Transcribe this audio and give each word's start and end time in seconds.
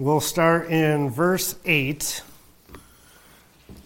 We'll 0.00 0.20
start 0.20 0.70
in 0.70 1.10
verse 1.10 1.56
8. 1.66 2.22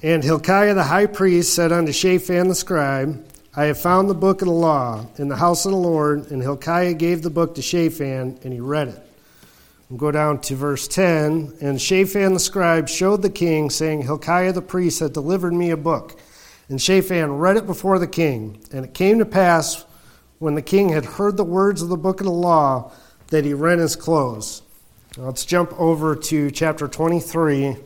And 0.05 0.23
Hilkiah 0.23 0.75
the 0.75 0.85
high 0.85 1.07
priest 1.07 1.53
said 1.53 1.73
unto 1.73 1.91
Shaphan 1.91 2.46
the 2.46 2.55
scribe, 2.55 3.27
I 3.57 3.64
have 3.64 3.81
found 3.81 4.09
the 4.09 4.14
book 4.14 4.41
of 4.41 4.46
the 4.46 4.55
law 4.55 5.07
in 5.19 5.27
the 5.27 5.35
house 5.35 5.67
of 5.67 5.73
the 5.73 5.77
Lord. 5.77 6.31
And 6.31 6.41
Hilkiah 6.41 6.95
gave 6.95 7.23
the 7.23 7.31
book 7.31 7.57
to 7.57 7.63
Shaphan, 7.63 8.39
and 8.45 8.53
he 8.53 8.61
read 8.61 8.91
it. 8.91 9.03
We'll 9.91 9.99
go 9.99 10.13
down 10.13 10.41
to 10.43 10.55
verse 10.55 10.87
10. 10.87 11.55
And 11.61 11.82
Shaphan 11.82 12.35
the 12.35 12.39
scribe 12.39 12.89
showed 12.89 13.22
the 13.22 13.29
king, 13.29 13.69
saying, 13.69 14.03
Hilkiah 14.03 14.53
the 14.53 14.63
priest 14.63 15.00
had 15.00 15.13
delivered 15.13 15.53
me 15.53 15.71
a 15.71 15.77
book. 15.77 16.17
And 16.69 16.81
Shaphan 16.81 17.39
read 17.39 17.57
it 17.57 17.67
before 17.67 17.99
the 17.99 18.07
king. 18.07 18.63
And 18.71 18.85
it 18.85 18.94
came 18.94 19.19
to 19.19 19.27
pass, 19.27 19.85
when 20.39 20.55
the 20.55 20.63
king 20.63 20.91
had 20.91 21.05
heard 21.05 21.36
the 21.36 21.43
words 21.43 21.83
of 21.83 21.89
the 21.89 21.96
book 21.96 22.21
of 22.21 22.27
the 22.27 22.33
law, 22.33 22.93
that 23.31 23.44
he 23.44 23.53
rent 23.53 23.81
his 23.81 23.96
clothes. 23.96 24.63
Let's 25.17 25.45
jump 25.45 25.73
over 25.79 26.17
to 26.17 26.50
chapter 26.50 26.89
23. 26.89 27.77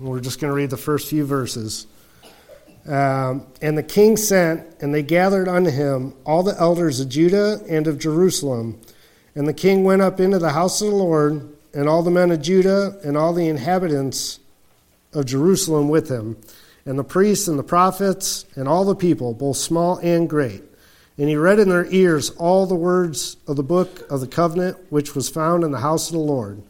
We're 0.00 0.18
just 0.18 0.40
going 0.40 0.50
to 0.50 0.56
read 0.56 0.70
the 0.70 0.76
first 0.76 1.08
few 1.08 1.24
verses. 1.24 1.86
Um, 2.84 3.46
and 3.62 3.78
the 3.78 3.84
king 3.84 4.16
sent, 4.16 4.66
and 4.80 4.92
they 4.92 5.04
gathered 5.04 5.46
unto 5.46 5.70
him 5.70 6.14
all 6.26 6.42
the 6.42 6.58
elders 6.58 6.98
of 6.98 7.08
Judah 7.08 7.60
and 7.68 7.86
of 7.86 8.00
Jerusalem. 8.00 8.80
And 9.36 9.46
the 9.46 9.54
king 9.54 9.84
went 9.84 10.02
up 10.02 10.18
into 10.18 10.40
the 10.40 10.50
house 10.50 10.80
of 10.80 10.88
the 10.88 10.96
Lord, 10.96 11.48
and 11.72 11.88
all 11.88 12.02
the 12.02 12.10
men 12.10 12.32
of 12.32 12.42
Judah 12.42 12.98
and 13.04 13.16
all 13.16 13.32
the 13.32 13.46
inhabitants 13.46 14.40
of 15.12 15.26
Jerusalem 15.26 15.88
with 15.88 16.10
him, 16.10 16.36
and 16.84 16.98
the 16.98 17.04
priests 17.04 17.46
and 17.46 17.56
the 17.56 17.62
prophets 17.62 18.46
and 18.56 18.66
all 18.66 18.84
the 18.84 18.96
people, 18.96 19.32
both 19.32 19.58
small 19.58 19.98
and 19.98 20.28
great. 20.28 20.64
And 21.16 21.28
he 21.28 21.36
read 21.36 21.60
in 21.60 21.68
their 21.68 21.86
ears 21.86 22.30
all 22.30 22.66
the 22.66 22.74
words 22.74 23.36
of 23.46 23.54
the 23.54 23.62
book 23.62 24.10
of 24.10 24.20
the 24.20 24.26
covenant 24.26 24.76
which 24.90 25.14
was 25.14 25.28
found 25.28 25.62
in 25.62 25.70
the 25.70 25.78
house 25.78 26.08
of 26.08 26.14
the 26.14 26.18
Lord. 26.18 26.62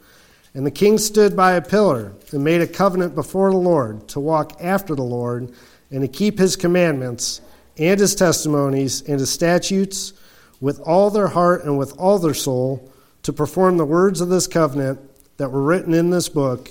And 0.55 0.65
the 0.65 0.71
king 0.71 0.99
stood 0.99 1.37
by 1.37 1.53
a 1.53 1.63
pillar 1.63 2.13
and 2.31 2.45
made 2.45 2.61
a 2.61 2.67
covenant 2.67 3.15
before 3.15 3.51
the 3.51 3.57
Lord 3.57 4.07
to 4.09 4.21
walk 4.21 4.57
after 4.61 4.95
the 4.95 5.03
Lord 5.03 5.53
and 5.91 6.03
to 6.03 6.09
keep 6.09 6.39
his 6.39 6.55
commandments 6.55 7.41
and 7.77 7.99
his 7.99 8.15
testimonies 8.15 9.03
and 9.03 9.19
his 9.19 9.31
statutes 9.31 10.13
with 10.61 10.81
all 10.81 11.11
their 11.11 11.29
heart 11.29 11.65
and 11.65 11.77
with 11.77 11.99
all 11.99 12.21
their 12.21 12.35
soul 12.35 12.91
to 13.25 13.33
perform 13.33 13.79
the 13.79 13.85
words 13.85 14.21
of 14.21 14.29
this 14.29 14.47
covenant 14.47 15.01
that 15.39 15.51
were 15.51 15.63
written 15.63 15.93
in 15.93 16.11
this 16.11 16.29
book. 16.29 16.71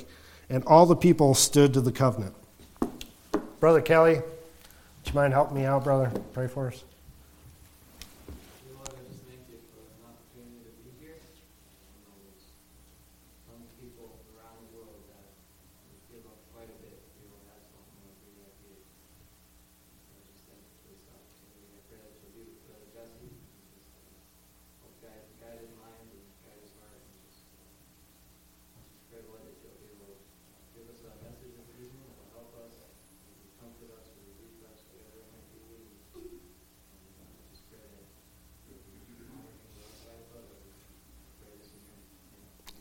And 0.50 0.64
all 0.66 0.86
the 0.86 0.96
people 0.96 1.34
stood 1.34 1.74
to 1.74 1.82
the 1.82 1.92
covenant. 1.92 2.36
Brother 3.60 3.82
Kelly, 3.82 4.16
would 4.16 5.08
you 5.08 5.14
mind 5.14 5.34
helping 5.34 5.58
me 5.58 5.66
out, 5.66 5.84
brother? 5.84 6.12
Pray 6.34 6.48
for 6.48 6.68
us. 6.68 6.84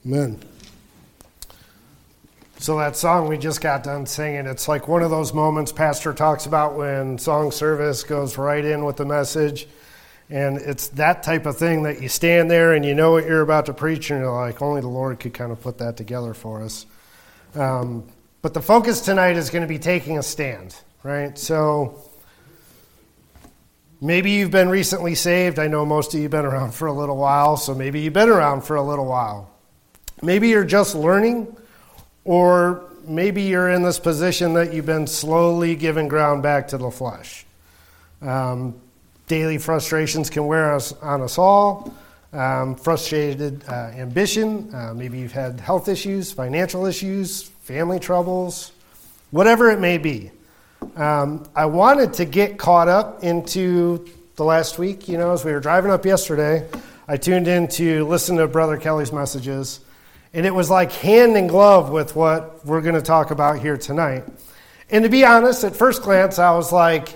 Amen. 0.04 0.38
So 2.58 2.78
that 2.78 2.96
song 2.96 3.28
we 3.28 3.38
just 3.38 3.60
got 3.60 3.82
done 3.84 4.06
singing, 4.06 4.46
it's 4.46 4.68
like 4.68 4.88
one 4.88 5.02
of 5.02 5.10
those 5.10 5.32
moments 5.32 5.72
Pastor 5.72 6.12
talks 6.12 6.46
about 6.46 6.76
when 6.76 7.18
song 7.18 7.50
service 7.50 8.02
goes 8.04 8.38
right 8.38 8.64
in 8.64 8.84
with 8.84 8.96
the 8.96 9.04
message. 9.04 9.68
And 10.30 10.58
it's 10.58 10.88
that 10.88 11.22
type 11.22 11.46
of 11.46 11.56
thing 11.56 11.82
that 11.82 12.00
you 12.00 12.08
stand 12.08 12.50
there 12.50 12.72
and 12.72 12.84
you 12.84 12.94
know 12.94 13.12
what 13.12 13.26
you're 13.26 13.42
about 13.42 13.66
to 13.66 13.74
preach, 13.74 14.10
and 14.10 14.20
you're 14.20 14.32
like, 14.32 14.62
only 14.62 14.80
the 14.80 14.88
Lord 14.88 15.20
could 15.20 15.34
kind 15.34 15.52
of 15.52 15.60
put 15.60 15.78
that 15.78 15.96
together 15.96 16.34
for 16.34 16.62
us. 16.62 16.86
Um, 17.54 18.04
but 18.40 18.54
the 18.54 18.62
focus 18.62 19.02
tonight 19.02 19.36
is 19.36 19.50
going 19.50 19.62
to 19.62 19.68
be 19.68 19.78
taking 19.78 20.18
a 20.18 20.22
stand, 20.22 20.74
right? 21.02 21.38
So 21.38 22.02
maybe 24.00 24.30
you've 24.30 24.50
been 24.50 24.70
recently 24.70 25.14
saved. 25.14 25.58
I 25.58 25.66
know 25.68 25.84
most 25.84 26.14
of 26.14 26.18
you 26.18 26.24
have 26.24 26.30
been 26.30 26.46
around 26.46 26.72
for 26.74 26.86
a 26.86 26.92
little 26.92 27.18
while, 27.18 27.56
so 27.56 27.74
maybe 27.74 28.00
you've 28.00 28.14
been 28.14 28.30
around 28.30 28.62
for 28.62 28.76
a 28.76 28.82
little 28.82 29.06
while. 29.06 29.51
Maybe 30.24 30.50
you're 30.50 30.64
just 30.64 30.94
learning, 30.94 31.54
or 32.24 32.84
maybe 33.04 33.42
you're 33.42 33.70
in 33.70 33.82
this 33.82 33.98
position 33.98 34.54
that 34.54 34.72
you've 34.72 34.86
been 34.86 35.08
slowly 35.08 35.74
giving 35.74 36.06
ground 36.06 36.44
back 36.44 36.68
to 36.68 36.78
the 36.78 36.92
flesh. 36.92 37.44
Um, 38.20 38.76
daily 39.26 39.58
frustrations 39.58 40.30
can 40.30 40.46
wear 40.46 40.74
us 40.74 40.92
on 40.92 41.22
us 41.22 41.38
all. 41.38 41.92
Um, 42.32 42.76
frustrated 42.76 43.64
uh, 43.68 43.90
ambition. 43.96 44.72
Uh, 44.72 44.94
maybe 44.94 45.18
you've 45.18 45.32
had 45.32 45.58
health 45.58 45.88
issues, 45.88 46.30
financial 46.30 46.86
issues, 46.86 47.42
family 47.62 47.98
troubles, 47.98 48.70
whatever 49.32 49.72
it 49.72 49.80
may 49.80 49.98
be. 49.98 50.30
Um, 50.94 51.48
I 51.56 51.66
wanted 51.66 52.14
to 52.14 52.24
get 52.24 52.58
caught 52.58 52.86
up 52.86 53.24
into 53.24 54.08
the 54.36 54.44
last 54.44 54.78
week. 54.78 55.08
You 55.08 55.18
know, 55.18 55.32
as 55.32 55.44
we 55.44 55.50
were 55.50 55.60
driving 55.60 55.90
up 55.90 56.06
yesterday, 56.06 56.68
I 57.08 57.16
tuned 57.16 57.48
in 57.48 57.66
to 57.68 58.06
listen 58.06 58.36
to 58.36 58.46
Brother 58.46 58.76
Kelly's 58.76 59.12
messages. 59.12 59.80
And 60.34 60.46
it 60.46 60.54
was 60.54 60.70
like 60.70 60.92
hand 60.92 61.36
in 61.36 61.46
glove 61.46 61.90
with 61.90 62.16
what 62.16 62.64
we're 62.64 62.80
going 62.80 62.94
to 62.94 63.02
talk 63.02 63.30
about 63.30 63.58
here 63.58 63.76
tonight. 63.76 64.24
And 64.90 65.04
to 65.04 65.10
be 65.10 65.24
honest, 65.24 65.64
at 65.64 65.76
first 65.76 66.02
glance, 66.02 66.38
I 66.38 66.52
was 66.52 66.72
like, 66.72 67.08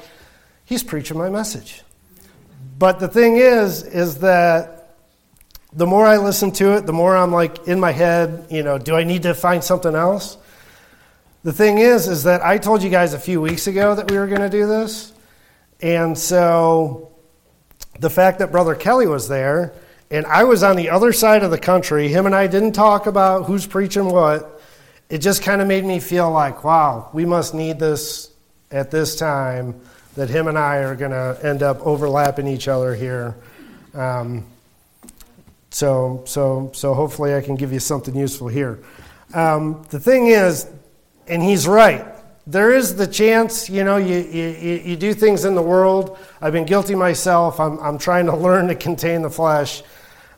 he's 0.65 0.83
preaching 0.83 1.17
my 1.17 1.31
message. 1.31 1.83
But 2.79 3.01
the 3.01 3.09
thing 3.09 3.37
is, 3.37 3.83
is 3.83 4.19
that 4.19 4.77
the 5.73 5.87
more 5.87 6.07
I 6.07 6.17
listen 6.19 6.53
to 6.53 6.77
it, 6.77 6.87
the 6.87 6.93
more 6.93 7.17
I'm 7.17 7.33
like 7.33 7.67
in 7.69 7.81
my 7.81 7.93
head, 7.93 8.47
you 8.51 8.63
know, 8.63 8.79
do 8.79 8.95
I 8.95 9.05
need 9.05 9.23
to 9.23 9.35
find 9.35 9.63
something 9.63 9.95
else? 9.95 10.39
The 11.43 11.53
thing 11.53 11.79
is, 11.79 12.09
is 12.09 12.25
that 12.25 12.43
I 12.43 12.59
told 12.59 12.83
you 12.83 12.91
guys 12.91 13.15
a 13.15 13.19
few 13.19 13.41
weeks 13.41 13.67
ago 13.67 13.95
that 13.95 14.11
we 14.11 14.19
were 14.19 14.27
going 14.27 14.41
to 14.41 14.51
do 14.51 14.67
this. 14.67 15.13
And 15.81 16.17
so 16.19 17.13
the 18.01 18.11
fact 18.11 18.41
that 18.41 18.51
Brother 18.51 18.75
Kelly 18.75 19.07
was 19.07 19.29
there, 19.29 19.75
and 20.11 20.27
I 20.27 20.45
was 20.45 20.63
on 20.63 20.77
the 20.77 20.91
other 20.91 21.13
side 21.13 21.43
of 21.43 21.51
the 21.51 21.59
country. 21.59 22.09
Him 22.09 22.27
and 22.27 22.35
I 22.35 22.47
didn't 22.47 22.73
talk 22.73 23.07
about 23.07 23.45
who's 23.47 23.67
preaching 23.67 24.07
what. 24.07 24.61
It 25.09 25.19
just 25.19 25.43
kind 25.43 25.61
of 25.61 25.69
made 25.69 25.85
me 25.85 26.01
feel 26.01 26.31
like, 26.31 26.65
wow, 26.65 27.11
we 27.13 27.25
must 27.25 27.55
need 27.55 27.79
this 27.79 28.31
at 28.71 28.91
this 28.91 29.17
time 29.17 29.81
that 30.17 30.31
him 30.31 30.49
and 30.49 30.59
I 30.59 30.79
are 30.79 30.97
going 30.97 31.11
to 31.11 31.39
end 31.43 31.63
up 31.63 31.81
overlapping 31.87 32.47
each 32.47 32.69
other 32.69 32.95
here. 32.95 33.37
Um, 33.95 34.45
so, 35.71 36.23
so, 36.27 36.71
so 36.75 36.95
hopefully 36.95 37.35
I 37.35 37.41
can 37.41 37.55
give 37.55 37.73
you 37.73 37.81
something 37.81 38.17
useful 38.17 38.49
here. 38.49 38.79
Um, 39.35 39.85
the 39.91 40.01
thing 40.01 40.27
is, 40.29 40.67
and 41.29 41.43
he's 41.43 41.67
right. 41.67 42.07
There 42.47 42.73
is 42.73 42.95
the 42.95 43.07
chance, 43.07 43.69
you 43.69 43.83
know, 43.83 43.97
you, 43.97 44.19
you, 44.19 44.83
you 44.85 44.97
do 44.97 45.13
things 45.15 45.45
in 45.45 45.55
the 45.55 45.63
world. 45.63 46.19
I've 46.41 46.53
been 46.53 46.67
guilty 46.67 46.95
myself. 46.95 47.59
I'm, 47.59 47.79
I'm 47.81 47.99
trying 47.99 48.27
to 48.27 48.37
learn 48.47 48.69
to 48.69 48.75
contain 48.75 49.23
the 49.23 49.31
flesh 49.31 49.83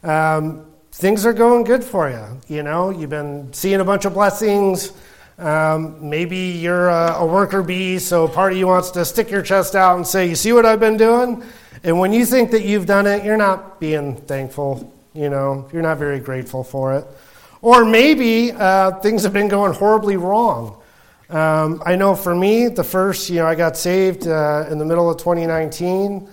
um, 0.03 0.67
things 0.93 1.27
are 1.27 1.33
going 1.33 1.65
good 1.65 1.85
for 1.85 2.11
you. 2.11 2.41
You 2.55 2.63
know, 2.63 2.91
you've 2.91 3.11
been 3.11 3.53
seeing 3.53 3.81
a 3.81 3.85
bunch 3.85 4.05
of 4.05 4.15
blessings. 4.15 4.93
Um, 5.39 6.09
maybe 6.09 6.37
you're 6.37 6.89
a, 6.89 7.15
a, 7.19 7.27
worker 7.27 7.63
bee, 7.63 8.01
so 8.01 8.27
part 8.27 8.53
of 8.53 8.59
you 8.59 8.67
wants 8.67 8.91
to 8.93 9.05
stick 9.05 9.31
your 9.31 9.43
chest 9.43 9.77
out 9.77 9.97
and 9.97 10.05
say, 10.05 10.29
You 10.29 10.35
see 10.35 10.53
what 10.53 10.67
I've 10.67 10.81
been 10.81 10.97
doing? 10.97 11.45
And 11.85 12.01
when 12.01 12.13
you 12.13 12.27
think 12.27 12.51
that 12.51 12.65
you've 12.65 12.87
done 12.87 13.07
it, 13.07 13.25
you're 13.25 13.37
not 13.37 13.79
being 13.79 14.17
thankful. 14.17 14.93
You 15.15 15.31
know, 15.31 15.69
you're 15.73 15.83
not 15.83 15.99
very 15.99 16.19
grateful 16.19 16.65
for 16.65 16.95
it. 16.95 17.07
Or 17.63 17.85
maybe 17.85 18.51
uh, 18.51 18.99
things 18.99 19.23
have 19.23 19.33
been 19.33 19.49
going 19.49 19.75
horribly 19.75 20.17
wrong. 20.17 20.78
Um, 21.31 21.83
I 21.85 21.95
know 21.97 22.15
for 22.15 22.35
me, 22.35 22.69
the 22.69 22.85
first, 22.85 23.29
you 23.29 23.37
know, 23.37 23.47
I 23.47 23.55
got 23.55 23.77
saved 23.77 24.27
uh, 24.27 24.67
in 24.71 24.79
the 24.79 24.85
middle 24.85 25.11
of 25.11 25.19
2019. 25.19 26.29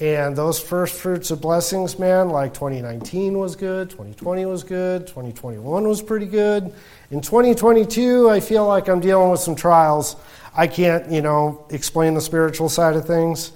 And 0.00 0.34
those 0.34 0.58
first 0.58 0.96
fruits 0.96 1.30
of 1.30 1.40
blessings, 1.40 2.00
man, 2.00 2.28
like 2.28 2.52
2019 2.52 3.38
was 3.38 3.54
good, 3.54 3.90
2020 3.90 4.44
was 4.44 4.64
good, 4.64 5.06
2021 5.06 5.86
was 5.86 6.02
pretty 6.02 6.26
good. 6.26 6.74
In 7.12 7.20
2022, 7.20 8.28
I 8.28 8.40
feel 8.40 8.66
like 8.66 8.88
I'm 8.88 8.98
dealing 8.98 9.30
with 9.30 9.38
some 9.38 9.54
trials. 9.54 10.16
I 10.56 10.66
can't, 10.66 11.08
you 11.12 11.22
know, 11.22 11.64
explain 11.70 12.14
the 12.14 12.20
spiritual 12.20 12.68
side 12.68 12.96
of 12.96 13.06
things, 13.06 13.52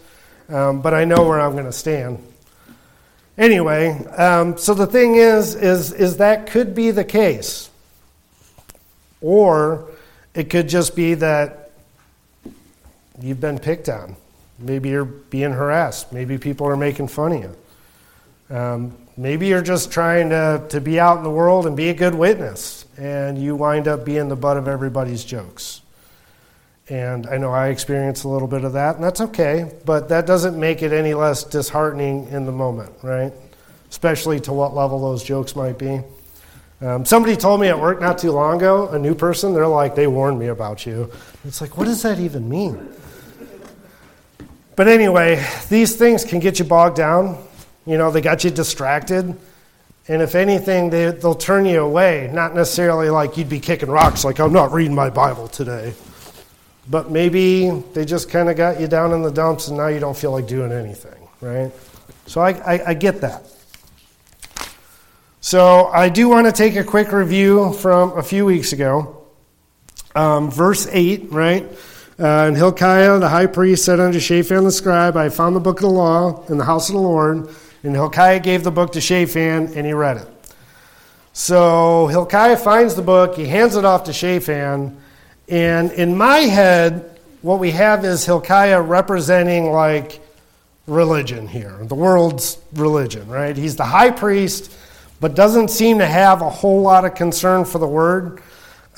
um, 0.48 0.80
but 0.80 0.94
I 0.94 1.04
know 1.04 1.26
where 1.26 1.40
I'm 1.40 1.52
going 1.52 1.64
to 1.64 1.72
stand. 1.72 2.24
Anyway, 3.36 3.90
um, 4.06 4.56
so 4.56 4.74
the 4.74 4.86
thing 4.86 5.16
is, 5.16 5.56
is, 5.56 5.92
is 5.92 6.18
that 6.18 6.46
could 6.46 6.72
be 6.72 6.92
the 6.92 7.04
case. 7.04 7.68
Or 9.20 9.90
it 10.38 10.50
could 10.50 10.68
just 10.68 10.94
be 10.94 11.14
that 11.14 11.72
you've 13.20 13.40
been 13.40 13.58
picked 13.58 13.88
on. 13.88 14.14
Maybe 14.60 14.88
you're 14.90 15.04
being 15.04 15.50
harassed. 15.50 16.12
Maybe 16.12 16.38
people 16.38 16.68
are 16.68 16.76
making 16.76 17.08
fun 17.08 17.32
of 17.32 17.42
you. 17.42 18.56
Um, 18.56 18.96
maybe 19.16 19.48
you're 19.48 19.62
just 19.62 19.90
trying 19.90 20.30
to, 20.30 20.64
to 20.68 20.80
be 20.80 21.00
out 21.00 21.18
in 21.18 21.24
the 21.24 21.30
world 21.30 21.66
and 21.66 21.76
be 21.76 21.88
a 21.88 21.94
good 21.94 22.14
witness. 22.14 22.86
and 22.96 23.36
you 23.36 23.56
wind 23.56 23.88
up 23.88 24.04
being 24.04 24.28
the 24.28 24.36
butt 24.36 24.56
of 24.56 24.68
everybody's 24.68 25.24
jokes. 25.24 25.80
And 26.88 27.26
I 27.26 27.36
know 27.36 27.52
I 27.52 27.68
experienced 27.68 28.22
a 28.22 28.28
little 28.28 28.48
bit 28.48 28.62
of 28.62 28.74
that, 28.74 28.94
and 28.94 29.04
that's 29.04 29.20
okay, 29.20 29.72
but 29.84 30.08
that 30.08 30.24
doesn't 30.24 30.58
make 30.58 30.82
it 30.82 30.92
any 30.92 31.14
less 31.14 31.42
disheartening 31.42 32.28
in 32.28 32.46
the 32.46 32.52
moment, 32.52 32.92
right? 33.02 33.32
Especially 33.90 34.38
to 34.40 34.52
what 34.52 34.72
level 34.72 35.00
those 35.00 35.24
jokes 35.24 35.56
might 35.56 35.78
be. 35.78 36.00
Um, 36.80 37.04
somebody 37.04 37.36
told 37.36 37.60
me 37.60 37.68
at 37.68 37.78
work 37.78 38.00
not 38.00 38.18
too 38.18 38.30
long 38.30 38.58
ago, 38.58 38.88
a 38.90 38.98
new 38.98 39.14
person, 39.14 39.52
they're 39.52 39.66
like, 39.66 39.96
they 39.96 40.06
warned 40.06 40.38
me 40.38 40.46
about 40.46 40.86
you. 40.86 41.10
It's 41.44 41.60
like, 41.60 41.76
what 41.76 41.86
does 41.86 42.02
that 42.02 42.20
even 42.20 42.48
mean? 42.48 42.88
But 44.76 44.86
anyway, 44.86 45.44
these 45.68 45.96
things 45.96 46.24
can 46.24 46.38
get 46.38 46.60
you 46.60 46.64
bogged 46.64 46.96
down. 46.96 47.44
You 47.84 47.98
know, 47.98 48.12
they 48.12 48.20
got 48.20 48.44
you 48.44 48.50
distracted. 48.50 49.36
And 50.06 50.22
if 50.22 50.36
anything, 50.36 50.88
they, 50.88 51.10
they'll 51.10 51.34
turn 51.34 51.66
you 51.66 51.80
away. 51.80 52.30
Not 52.32 52.54
necessarily 52.54 53.10
like 53.10 53.36
you'd 53.36 53.48
be 53.48 53.58
kicking 53.58 53.90
rocks, 53.90 54.24
like, 54.24 54.38
I'm 54.38 54.52
not 54.52 54.70
reading 54.72 54.94
my 54.94 55.10
Bible 55.10 55.48
today. 55.48 55.94
But 56.88 57.10
maybe 57.10 57.70
they 57.92 58.04
just 58.04 58.30
kind 58.30 58.48
of 58.48 58.56
got 58.56 58.80
you 58.80 58.86
down 58.86 59.12
in 59.12 59.22
the 59.22 59.32
dumps 59.32 59.66
and 59.66 59.76
now 59.76 59.88
you 59.88 59.98
don't 59.98 60.16
feel 60.16 60.30
like 60.30 60.46
doing 60.46 60.70
anything, 60.70 61.28
right? 61.40 61.72
So 62.26 62.40
I, 62.40 62.50
I, 62.50 62.88
I 62.90 62.94
get 62.94 63.20
that. 63.22 63.50
So 65.40 65.86
I 65.86 66.08
do 66.08 66.28
want 66.28 66.46
to 66.46 66.52
take 66.52 66.74
a 66.74 66.82
quick 66.82 67.12
review 67.12 67.72
from 67.74 68.18
a 68.18 68.22
few 68.22 68.44
weeks 68.44 68.72
ago. 68.72 69.24
Um, 70.14 70.50
verse 70.50 70.88
8, 70.90 71.30
right? 71.30 71.64
Uh, 72.18 72.46
and 72.46 72.56
Hilkiah, 72.56 73.20
the 73.20 73.28
high 73.28 73.46
priest, 73.46 73.84
said 73.84 74.00
unto 74.00 74.18
Shaphan 74.18 74.64
the 74.64 74.72
scribe, 74.72 75.16
I 75.16 75.28
found 75.28 75.54
the 75.54 75.60
book 75.60 75.78
of 75.78 75.82
the 75.82 75.90
law 75.90 76.44
in 76.48 76.58
the 76.58 76.64
house 76.64 76.88
of 76.88 76.96
the 76.96 77.00
Lord. 77.00 77.48
And 77.84 77.94
Hilkiah 77.94 78.40
gave 78.40 78.64
the 78.64 78.72
book 78.72 78.92
to 78.92 79.00
Shaphan, 79.00 79.72
and 79.76 79.86
he 79.86 79.92
read 79.92 80.16
it. 80.16 80.28
So 81.32 82.08
Hilkiah 82.08 82.56
finds 82.56 82.96
the 82.96 83.02
book, 83.02 83.36
he 83.36 83.46
hands 83.46 83.76
it 83.76 83.84
off 83.84 84.04
to 84.04 84.12
Shaphan, 84.12 85.00
and 85.48 85.92
in 85.92 86.16
my 86.16 86.38
head, 86.38 87.20
what 87.42 87.60
we 87.60 87.70
have 87.70 88.04
is 88.04 88.26
Hilkiah 88.26 88.82
representing 88.82 89.70
like 89.70 90.20
religion 90.88 91.46
here, 91.46 91.78
the 91.82 91.94
world's 91.94 92.58
religion, 92.74 93.28
right? 93.28 93.56
He's 93.56 93.76
the 93.76 93.84
high 93.84 94.10
priest, 94.10 94.72
but 95.20 95.34
doesn't 95.34 95.68
seem 95.68 95.98
to 95.98 96.06
have 96.06 96.42
a 96.42 96.48
whole 96.48 96.82
lot 96.82 97.04
of 97.04 97.14
concern 97.14 97.64
for 97.64 97.78
the 97.78 97.86
word. 97.86 98.42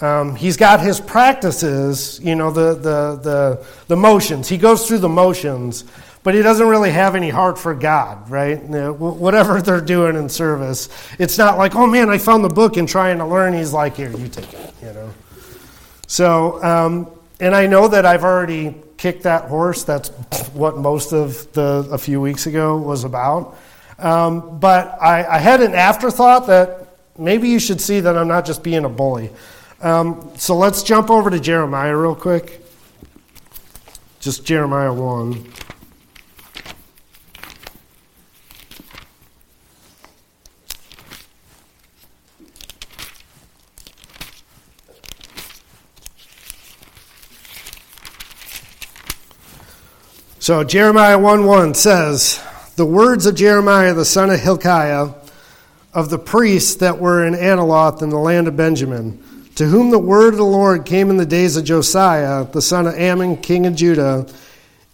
Um, 0.01 0.35
he's 0.35 0.57
got 0.57 0.81
his 0.81 1.01
practices, 1.01 2.21
you 2.23 2.35
know, 2.35 2.51
the, 2.51 2.75
the, 2.75 3.21
the, 3.23 3.67
the 3.89 3.97
motions. 3.97 4.49
He 4.49 4.57
goes 4.57 4.89
through 4.89 4.99
the 4.99 5.09
motions, 5.09 5.85
but 6.23 6.35
he 6.35 6.43
doesn't 6.43 6.67
really 6.67 6.91
have 6.91 7.15
any 7.15 7.29
heart 7.29 7.59
for 7.59 7.75
God, 7.75 8.31
right? 8.31 8.57
Whatever 8.63 9.61
they're 9.63 9.81
doing 9.81 10.17
in 10.17 10.29
service, 10.29 10.89
it's 11.19 11.37
not 11.37 11.59
like, 11.59 11.75
oh 11.75 11.87
man, 11.87 12.09
I 12.09 12.19
found 12.19 12.45
the 12.45 12.49
book 12.49 12.77
and 12.77 12.89
trying 12.89 13.19
to 13.19 13.27
learn. 13.27 13.53
He's 13.53 13.73
like, 13.73 13.97
here, 13.97 14.11
you 14.11 14.29
take 14.29 14.53
it, 14.53 14.75
you 14.83 14.93
know. 14.93 15.11
So, 16.07 16.63
um, 16.65 17.11
and 17.39 17.55
I 17.55 17.67
know 17.67 17.89
that 17.89 18.05
I've 18.05 18.25
already 18.25 18.75
kicked 18.97 19.23
that 19.23 19.45
horse. 19.45 19.85
That's 19.85 20.09
what 20.53 20.77
most 20.77 21.13
of 21.13 21.51
the 21.53 21.89
a 21.91 21.99
few 21.99 22.21
weeks 22.21 22.47
ago 22.47 22.77
was 22.77 23.05
about. 23.05 23.57
Um, 24.01 24.59
but 24.59 24.97
I, 25.01 25.27
I, 25.27 25.39
had 25.39 25.61
an 25.61 25.75
afterthought 25.75 26.47
that 26.47 26.89
maybe 27.19 27.51
you 27.51 27.59
should 27.59 27.83
see 27.83 28.01
that 28.01 28.17
I'm 28.17 28.29
not 28.29 28.47
just 28.47 28.63
being 28.63 28.87
a 28.87 28.89
bully. 28.89 29.31
Um, 29.83 30.33
so 30.37 30.57
let's 30.57 30.83
jump 30.83 31.11
over 31.11 31.29
to 31.29 31.39
Jeremiah 31.39 31.95
real 31.95 32.15
quick. 32.15 32.65
Just 34.21 34.47
Jeremiah 34.47 34.93
1. 34.93 35.53
So 50.39 50.65
Jeremiah 50.65 51.19
1 51.19 51.45
1 51.45 51.75
says, 51.75 52.43
The 52.81 52.87
words 52.87 53.27
of 53.27 53.35
Jeremiah 53.35 53.93
the 53.93 54.07
son 54.07 54.31
of 54.31 54.41
Hilkiah, 54.41 55.11
of 55.93 56.09
the 56.09 56.19
priests 56.19 56.77
that 56.77 56.99
were 56.99 57.27
in 57.27 57.35
Anathoth 57.35 58.01
in 58.01 58.09
the 58.09 58.17
land 58.17 58.49
of 58.49 58.57
Benjamin, 58.57 59.23
to 59.57 59.67
whom 59.67 59.91
the 59.91 59.99
word 59.99 60.33
of 60.33 60.39
the 60.39 60.47
Lord 60.47 60.87
came 60.87 61.11
in 61.11 61.19
the 61.19 61.27
days 61.27 61.59
of 61.59 61.65
Josiah, 61.65 62.47
the 62.47 62.63
son 62.63 62.87
of 62.87 62.95
Amon, 62.95 63.37
king 63.37 63.67
of 63.67 63.77
Judah, 63.77 64.27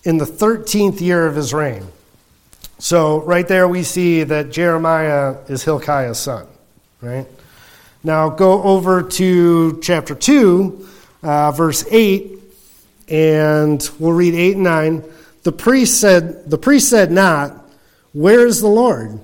in 0.02 0.18
the 0.18 0.26
thirteenth 0.26 1.00
year 1.00 1.28
of 1.28 1.36
his 1.36 1.54
reign. 1.54 1.86
So 2.80 3.22
right 3.22 3.46
there 3.46 3.68
we 3.68 3.84
see 3.84 4.24
that 4.24 4.50
Jeremiah 4.50 5.36
is 5.46 5.62
Hilkiah's 5.62 6.18
son, 6.18 6.48
right? 7.00 7.28
Now 8.02 8.30
go 8.30 8.64
over 8.64 9.04
to 9.04 9.78
chapter 9.80 10.16
2, 10.16 10.88
uh, 11.22 11.52
verse 11.52 11.86
8, 11.88 12.36
and 13.06 13.88
we'll 14.00 14.10
read 14.10 14.34
8 14.34 14.54
and 14.56 14.64
9. 14.64 15.04
The 15.44 15.52
priest 15.52 16.00
said, 16.00 16.50
the 16.50 16.58
priest 16.58 16.90
said 16.90 17.12
not, 17.12 17.62
Where 18.16 18.46
is 18.46 18.62
the 18.62 18.66
Lord? 18.66 19.20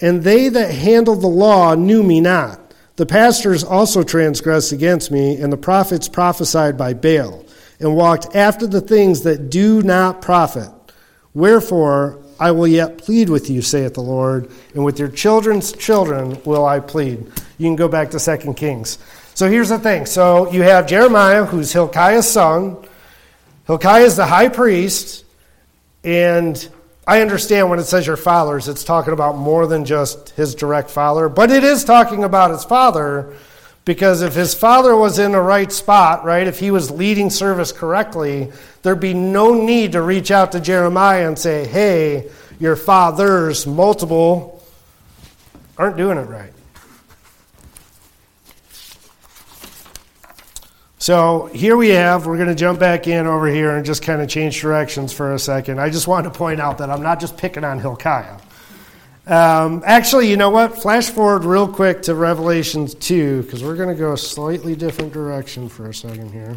And 0.00 0.24
they 0.24 0.48
that 0.48 0.72
handled 0.72 1.22
the 1.22 1.28
law 1.28 1.76
knew 1.76 2.02
me 2.02 2.20
not. 2.20 2.74
The 2.96 3.06
pastors 3.06 3.62
also 3.62 4.02
transgressed 4.02 4.72
against 4.72 5.12
me, 5.12 5.36
and 5.36 5.52
the 5.52 5.56
prophets 5.56 6.08
prophesied 6.08 6.76
by 6.76 6.94
Baal, 6.94 7.46
and 7.78 7.94
walked 7.94 8.34
after 8.34 8.66
the 8.66 8.80
things 8.80 9.22
that 9.22 9.50
do 9.50 9.84
not 9.84 10.20
profit. 10.20 10.68
Wherefore 11.32 12.18
I 12.40 12.50
will 12.50 12.66
yet 12.66 12.98
plead 12.98 13.28
with 13.28 13.48
you, 13.48 13.62
saith 13.62 13.94
the 13.94 14.00
Lord, 14.00 14.50
and 14.74 14.84
with 14.84 14.98
your 14.98 15.10
children's 15.10 15.70
children 15.70 16.36
will 16.44 16.66
I 16.66 16.80
plead. 16.80 17.18
You 17.58 17.68
can 17.68 17.76
go 17.76 17.86
back 17.86 18.10
to 18.10 18.18
2 18.18 18.54
Kings. 18.54 18.98
So 19.34 19.48
here's 19.48 19.68
the 19.68 19.78
thing. 19.78 20.06
So 20.06 20.50
you 20.50 20.62
have 20.62 20.88
Jeremiah, 20.88 21.44
who's 21.44 21.72
Hilkiah's 21.72 22.28
son. 22.28 22.78
Hilkiah 23.68 24.02
is 24.02 24.16
the 24.16 24.26
high 24.26 24.48
priest. 24.48 25.24
And 26.02 26.68
I 27.06 27.20
understand 27.20 27.68
when 27.68 27.78
it 27.78 27.84
says 27.84 28.06
your 28.06 28.16
fathers, 28.16 28.68
it's 28.68 28.84
talking 28.84 29.12
about 29.12 29.36
more 29.36 29.66
than 29.66 29.84
just 29.84 30.30
his 30.30 30.54
direct 30.54 30.90
father, 30.90 31.28
but 31.28 31.50
it 31.50 31.62
is 31.62 31.84
talking 31.84 32.24
about 32.24 32.50
his 32.50 32.64
father 32.64 33.34
because 33.84 34.22
if 34.22 34.34
his 34.34 34.54
father 34.54 34.96
was 34.96 35.18
in 35.18 35.32
the 35.32 35.40
right 35.40 35.70
spot, 35.70 36.24
right, 36.24 36.46
if 36.46 36.58
he 36.58 36.70
was 36.70 36.90
leading 36.90 37.28
service 37.28 37.72
correctly, 37.72 38.50
there'd 38.82 39.00
be 39.00 39.12
no 39.12 39.52
need 39.52 39.92
to 39.92 40.00
reach 40.00 40.30
out 40.30 40.52
to 40.52 40.60
Jeremiah 40.60 41.28
and 41.28 41.38
say, 41.38 41.66
hey, 41.66 42.30
your 42.58 42.76
fathers, 42.76 43.66
multiple, 43.66 44.62
aren't 45.76 45.98
doing 45.98 46.16
it 46.16 46.22
right. 46.22 46.52
So 51.04 51.50
here 51.52 51.76
we 51.76 51.90
have, 51.90 52.24
we're 52.24 52.38
going 52.38 52.48
to 52.48 52.54
jump 52.54 52.80
back 52.80 53.06
in 53.06 53.26
over 53.26 53.46
here 53.46 53.76
and 53.76 53.84
just 53.84 54.02
kind 54.02 54.22
of 54.22 54.28
change 54.30 54.62
directions 54.62 55.12
for 55.12 55.34
a 55.34 55.38
second. 55.38 55.78
I 55.78 55.90
just 55.90 56.08
wanted 56.08 56.32
to 56.32 56.38
point 56.38 56.62
out 56.62 56.78
that 56.78 56.88
I'm 56.88 57.02
not 57.02 57.20
just 57.20 57.36
picking 57.36 57.62
on 57.62 57.78
Hilkiah. 57.78 58.38
Um, 59.26 59.82
actually, 59.84 60.30
you 60.30 60.38
know 60.38 60.48
what? 60.48 60.80
Flash 60.80 61.10
forward 61.10 61.44
real 61.44 61.68
quick 61.68 62.00
to 62.04 62.14
Revelations 62.14 62.94
2, 62.94 63.42
because 63.42 63.62
we're 63.62 63.76
going 63.76 63.90
to 63.90 63.94
go 63.94 64.14
a 64.14 64.16
slightly 64.16 64.74
different 64.74 65.12
direction 65.12 65.68
for 65.68 65.90
a 65.90 65.94
second 65.94 66.32
here. 66.32 66.56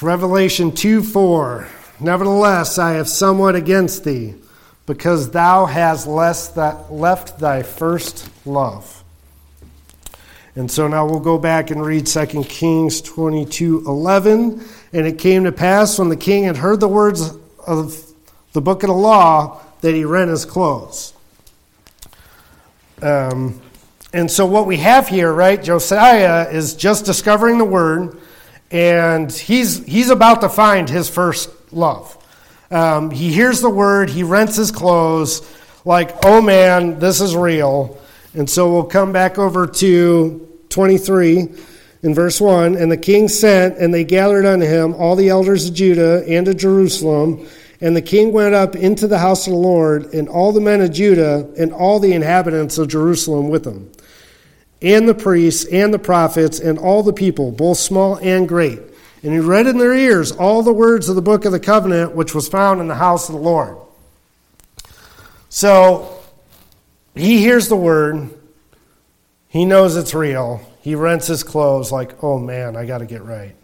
Revelation 0.00 0.72
2 0.72 1.02
4. 1.02 1.68
Nevertheless, 2.00 2.78
I 2.78 2.92
have 2.92 3.08
somewhat 3.08 3.54
against 3.54 4.04
thee, 4.04 4.34
because 4.86 5.30
thou 5.30 5.66
hast 5.66 6.06
left 6.06 6.54
thy 7.38 7.62
first 7.62 8.28
love. 8.46 9.04
And 10.56 10.70
so 10.70 10.88
now 10.88 11.06
we'll 11.06 11.20
go 11.20 11.38
back 11.38 11.70
and 11.70 11.84
read 11.84 12.06
2 12.06 12.44
Kings 12.44 13.00
22 13.00 13.84
11. 13.86 14.64
And 14.92 15.06
it 15.06 15.18
came 15.18 15.44
to 15.44 15.52
pass 15.52 15.98
when 15.98 16.08
the 16.08 16.16
king 16.16 16.44
had 16.44 16.56
heard 16.56 16.80
the 16.80 16.88
words 16.88 17.32
of 17.66 18.04
the 18.52 18.60
book 18.60 18.82
of 18.82 18.88
the 18.88 18.96
law 18.96 19.60
that 19.80 19.94
he 19.94 20.04
rent 20.04 20.30
his 20.30 20.44
clothes. 20.44 21.12
Um, 23.00 23.60
and 24.12 24.28
so 24.30 24.44
what 24.44 24.66
we 24.66 24.78
have 24.78 25.06
here, 25.06 25.32
right, 25.32 25.62
Josiah 25.62 26.48
is 26.50 26.74
just 26.74 27.04
discovering 27.04 27.58
the 27.58 27.64
word, 27.64 28.18
and 28.72 29.30
he's, 29.30 29.84
he's 29.86 30.10
about 30.10 30.40
to 30.40 30.48
find 30.48 30.88
his 30.88 31.08
first 31.08 31.48
love. 31.72 32.16
Um, 32.70 33.10
he 33.10 33.32
hears 33.32 33.60
the 33.60 33.70
word, 33.70 34.10
he 34.10 34.22
rents 34.22 34.56
his 34.56 34.70
clothes, 34.70 35.48
like, 35.84 36.24
oh 36.24 36.40
man, 36.40 36.98
this 36.98 37.20
is 37.20 37.34
real. 37.34 37.98
And 38.34 38.48
so 38.48 38.72
we'll 38.72 38.84
come 38.84 39.12
back 39.12 39.38
over 39.38 39.66
to 39.66 40.48
23 40.68 41.48
in 42.02 42.14
verse 42.14 42.40
1. 42.40 42.76
And 42.76 42.90
the 42.90 42.96
king 42.96 43.28
sent, 43.28 43.78
and 43.78 43.92
they 43.92 44.04
gathered 44.04 44.46
unto 44.46 44.66
him 44.66 44.94
all 44.94 45.16
the 45.16 45.28
elders 45.28 45.68
of 45.68 45.74
Judah 45.74 46.24
and 46.28 46.46
of 46.46 46.56
Jerusalem. 46.56 47.46
And 47.80 47.96
the 47.96 48.02
king 48.02 48.32
went 48.32 48.54
up 48.54 48.76
into 48.76 49.08
the 49.08 49.18
house 49.18 49.46
of 49.46 49.52
the 49.52 49.58
Lord, 49.58 50.12
and 50.12 50.28
all 50.28 50.52
the 50.52 50.60
men 50.60 50.80
of 50.80 50.92
Judah 50.92 51.50
and 51.58 51.72
all 51.72 51.98
the 51.98 52.12
inhabitants 52.12 52.78
of 52.78 52.88
Jerusalem 52.88 53.48
with 53.48 53.66
him, 53.66 53.90
and 54.82 55.08
the 55.08 55.14
priests 55.14 55.64
and 55.64 55.92
the 55.92 55.98
prophets 55.98 56.60
and 56.60 56.78
all 56.78 57.02
the 57.02 57.12
people, 57.12 57.50
both 57.50 57.78
small 57.78 58.16
and 58.16 58.46
great. 58.46 58.80
And 59.22 59.32
he 59.32 59.38
read 59.38 59.66
in 59.66 59.78
their 59.78 59.94
ears 59.94 60.32
all 60.32 60.62
the 60.62 60.72
words 60.72 61.08
of 61.08 61.14
the 61.14 61.22
book 61.22 61.44
of 61.44 61.52
the 61.52 61.60
covenant 61.60 62.14
which 62.14 62.34
was 62.34 62.48
found 62.48 62.80
in 62.80 62.88
the 62.88 62.94
house 62.94 63.28
of 63.28 63.34
the 63.34 63.40
Lord. 63.40 63.76
So 65.50 66.22
he 67.14 67.38
hears 67.38 67.68
the 67.68 67.76
word, 67.76 68.30
he 69.48 69.64
knows 69.64 69.96
it's 69.96 70.14
real. 70.14 70.64
He 70.80 70.94
rents 70.94 71.26
his 71.26 71.42
clothes, 71.42 71.92
like, 71.92 72.22
oh 72.22 72.38
man, 72.38 72.76
I 72.76 72.86
got 72.86 72.98
to 72.98 73.06
get 73.06 73.22
right. 73.22 73.54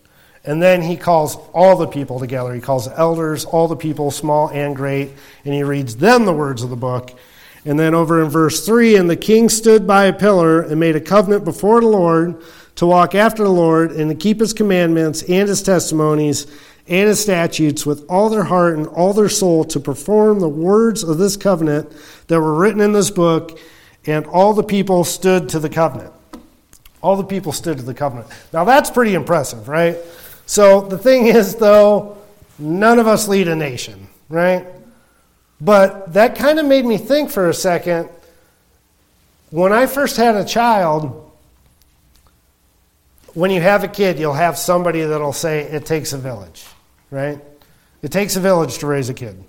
And 0.44 0.62
then 0.62 0.82
he 0.82 0.96
calls 0.96 1.36
all 1.52 1.76
the 1.76 1.86
people 1.86 2.20
together. 2.20 2.54
He 2.54 2.60
calls 2.60 2.86
the 2.86 2.98
elders, 2.98 3.44
all 3.44 3.66
the 3.66 3.76
people, 3.76 4.10
small 4.10 4.48
and 4.48 4.76
great, 4.76 5.12
and 5.44 5.54
he 5.54 5.62
reads 5.62 5.96
them 5.96 6.24
the 6.24 6.32
words 6.32 6.62
of 6.62 6.70
the 6.70 6.76
book. 6.76 7.18
And 7.64 7.78
then 7.78 7.94
over 7.94 8.22
in 8.22 8.28
verse 8.28 8.64
3 8.64 8.96
And 8.96 9.10
the 9.10 9.16
king 9.16 9.48
stood 9.48 9.86
by 9.86 10.04
a 10.04 10.12
pillar 10.12 10.60
and 10.60 10.78
made 10.78 10.94
a 10.94 11.00
covenant 11.00 11.44
before 11.44 11.80
the 11.80 11.88
Lord 11.88 12.42
to 12.76 12.86
walk 12.86 13.14
after 13.14 13.42
the 13.42 13.50
Lord 13.50 13.92
and 13.92 14.10
to 14.10 14.14
keep 14.14 14.40
his 14.40 14.52
commandments 14.52 15.22
and 15.22 15.48
his 15.48 15.62
testimonies 15.62 16.46
and 16.88 17.08
his 17.08 17.20
statutes 17.20 17.84
with 17.84 18.04
all 18.08 18.28
their 18.30 18.44
heart 18.44 18.76
and 18.76 18.86
all 18.86 19.12
their 19.12 19.28
soul 19.28 19.64
to 19.64 19.80
perform 19.80 20.40
the 20.40 20.48
words 20.48 21.02
of 21.02 21.18
this 21.18 21.36
covenant 21.36 21.92
that 22.28 22.40
were 22.40 22.54
written 22.54 22.80
in 22.80 22.92
this 22.92 23.10
book. 23.10 23.58
And 24.06 24.24
all 24.26 24.54
the 24.54 24.62
people 24.62 25.02
stood 25.02 25.48
to 25.48 25.58
the 25.58 25.68
covenant. 25.68 26.12
All 27.02 27.16
the 27.16 27.24
people 27.24 27.52
stood 27.52 27.78
to 27.78 27.82
the 27.82 27.94
covenant. 27.94 28.28
Now 28.52 28.64
that's 28.64 28.90
pretty 28.90 29.14
impressive, 29.14 29.68
right? 29.68 29.96
So 30.46 30.82
the 30.82 30.98
thing 30.98 31.26
is, 31.26 31.56
though, 31.56 32.18
none 32.58 33.00
of 33.00 33.08
us 33.08 33.26
lead 33.26 33.48
a 33.48 33.56
nation, 33.56 34.06
right? 34.28 34.66
But 35.60 36.12
that 36.12 36.36
kind 36.36 36.60
of 36.60 36.66
made 36.66 36.84
me 36.84 36.98
think 36.98 37.30
for 37.30 37.48
a 37.48 37.54
second. 37.54 38.08
When 39.50 39.72
I 39.72 39.86
first 39.86 40.16
had 40.16 40.36
a 40.36 40.44
child, 40.44 41.25
when 43.36 43.50
you 43.50 43.60
have 43.60 43.84
a 43.84 43.88
kid, 43.88 44.18
you'll 44.18 44.32
have 44.32 44.56
somebody 44.56 45.02
that'll 45.02 45.30
say, 45.30 45.60
It 45.60 45.84
takes 45.84 46.14
a 46.14 46.18
village, 46.18 46.64
right? 47.10 47.38
It 48.00 48.10
takes 48.10 48.36
a 48.36 48.40
village 48.40 48.78
to 48.78 48.86
raise 48.86 49.10
a 49.10 49.14
kid. 49.14 49.44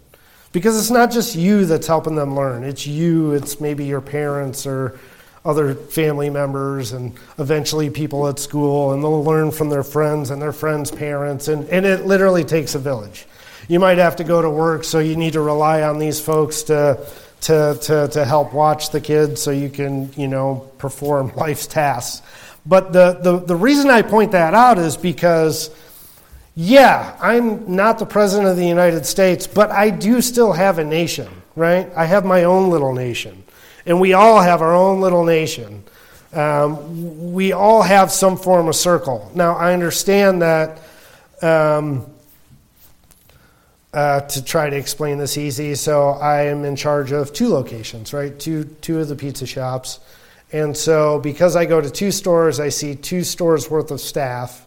Because 0.51 0.77
it's 0.77 0.91
not 0.91 1.09
just 1.09 1.37
you 1.37 1.65
that's 1.65 1.87
helping 1.87 2.15
them 2.15 2.35
learn, 2.35 2.65
it's 2.65 2.85
you, 2.85 3.31
it's 3.31 3.61
maybe 3.61 3.85
your 3.85 4.01
parents 4.01 4.67
or 4.67 4.99
other 5.45 5.73
family 5.73 6.29
members 6.29 6.91
and 6.91 7.13
eventually 7.39 7.89
people 7.89 8.27
at 8.27 8.39
school, 8.39 8.91
and 8.91 9.01
they'll 9.01 9.23
learn 9.23 9.51
from 9.51 9.69
their 9.69 9.83
friends 9.83 10.31
and 10.31 10.41
their 10.41 10.51
friends' 10.51 10.91
parents, 10.91 11.47
and, 11.47 11.69
and 11.69 11.85
it 11.85 12.05
literally 12.05 12.43
takes 12.43 12.75
a 12.75 12.79
village. 12.79 13.25
You 13.69 13.79
might 13.79 13.99
have 13.99 14.17
to 14.17 14.25
go 14.25 14.41
to 14.41 14.49
work, 14.49 14.83
so 14.83 14.99
you 14.99 15.15
need 15.15 15.33
to 15.33 15.41
rely 15.41 15.83
on 15.83 15.97
these 15.97 16.19
folks 16.19 16.63
to, 16.63 17.07
to, 17.41 17.77
to, 17.83 18.09
to 18.09 18.25
help 18.25 18.53
watch 18.53 18.89
the 18.89 18.99
kids 18.99 19.41
so 19.41 19.51
you 19.51 19.69
can, 19.69 20.11
you 20.17 20.27
know, 20.27 20.69
perform 20.77 21.31
life's 21.37 21.67
tasks. 21.67 22.21
But 22.67 22.91
the, 22.91 23.13
the, 23.13 23.39
the 23.39 23.55
reason 23.55 23.89
I 23.89 24.01
point 24.01 24.31
that 24.33 24.53
out 24.53 24.77
is 24.77 24.97
because, 24.97 25.69
yeah, 26.53 27.15
I'm 27.21 27.75
not 27.75 27.97
the 27.97 28.05
president 28.05 28.49
of 28.49 28.57
the 28.57 28.67
United 28.67 29.05
States, 29.05 29.47
but 29.47 29.71
I 29.71 29.89
do 29.89 30.21
still 30.21 30.51
have 30.51 30.77
a 30.77 30.83
nation, 30.83 31.29
right? 31.55 31.89
I 31.95 32.05
have 32.05 32.25
my 32.25 32.43
own 32.43 32.69
little 32.69 32.93
nation. 32.93 33.43
And 33.85 34.01
we 34.01 34.11
all 34.11 34.41
have 34.41 34.61
our 34.61 34.75
own 34.75 34.99
little 34.99 35.23
nation. 35.23 35.83
Um, 36.33 37.33
we 37.33 37.53
all 37.53 37.81
have 37.81 38.11
some 38.11 38.35
form 38.35 38.67
of 38.67 38.75
circle. 38.75 39.31
Now, 39.33 39.55
I 39.55 39.73
understand 39.73 40.41
that 40.41 40.79
um, 41.41 42.05
uh, 43.93 44.21
to 44.21 44.43
try 44.43 44.69
to 44.69 44.75
explain 44.75 45.19
this 45.19 45.37
easy. 45.37 45.73
So, 45.75 46.09
I 46.09 46.43
am 46.47 46.65
in 46.65 46.75
charge 46.75 47.13
of 47.13 47.31
two 47.31 47.47
locations, 47.47 48.11
right? 48.11 48.37
Two, 48.37 48.65
two 48.81 48.99
of 48.99 49.07
the 49.07 49.15
pizza 49.15 49.45
shops. 49.45 50.01
And 50.51 50.75
so, 50.75 51.19
because 51.19 51.55
I 51.55 51.65
go 51.65 51.81
to 51.81 51.89
two 51.89 52.11
stores, 52.11 52.59
I 52.59 52.69
see 52.69 52.95
two 52.95 53.23
stores 53.23 53.69
worth 53.69 53.91
of 53.91 53.99
staff. 53.99 54.65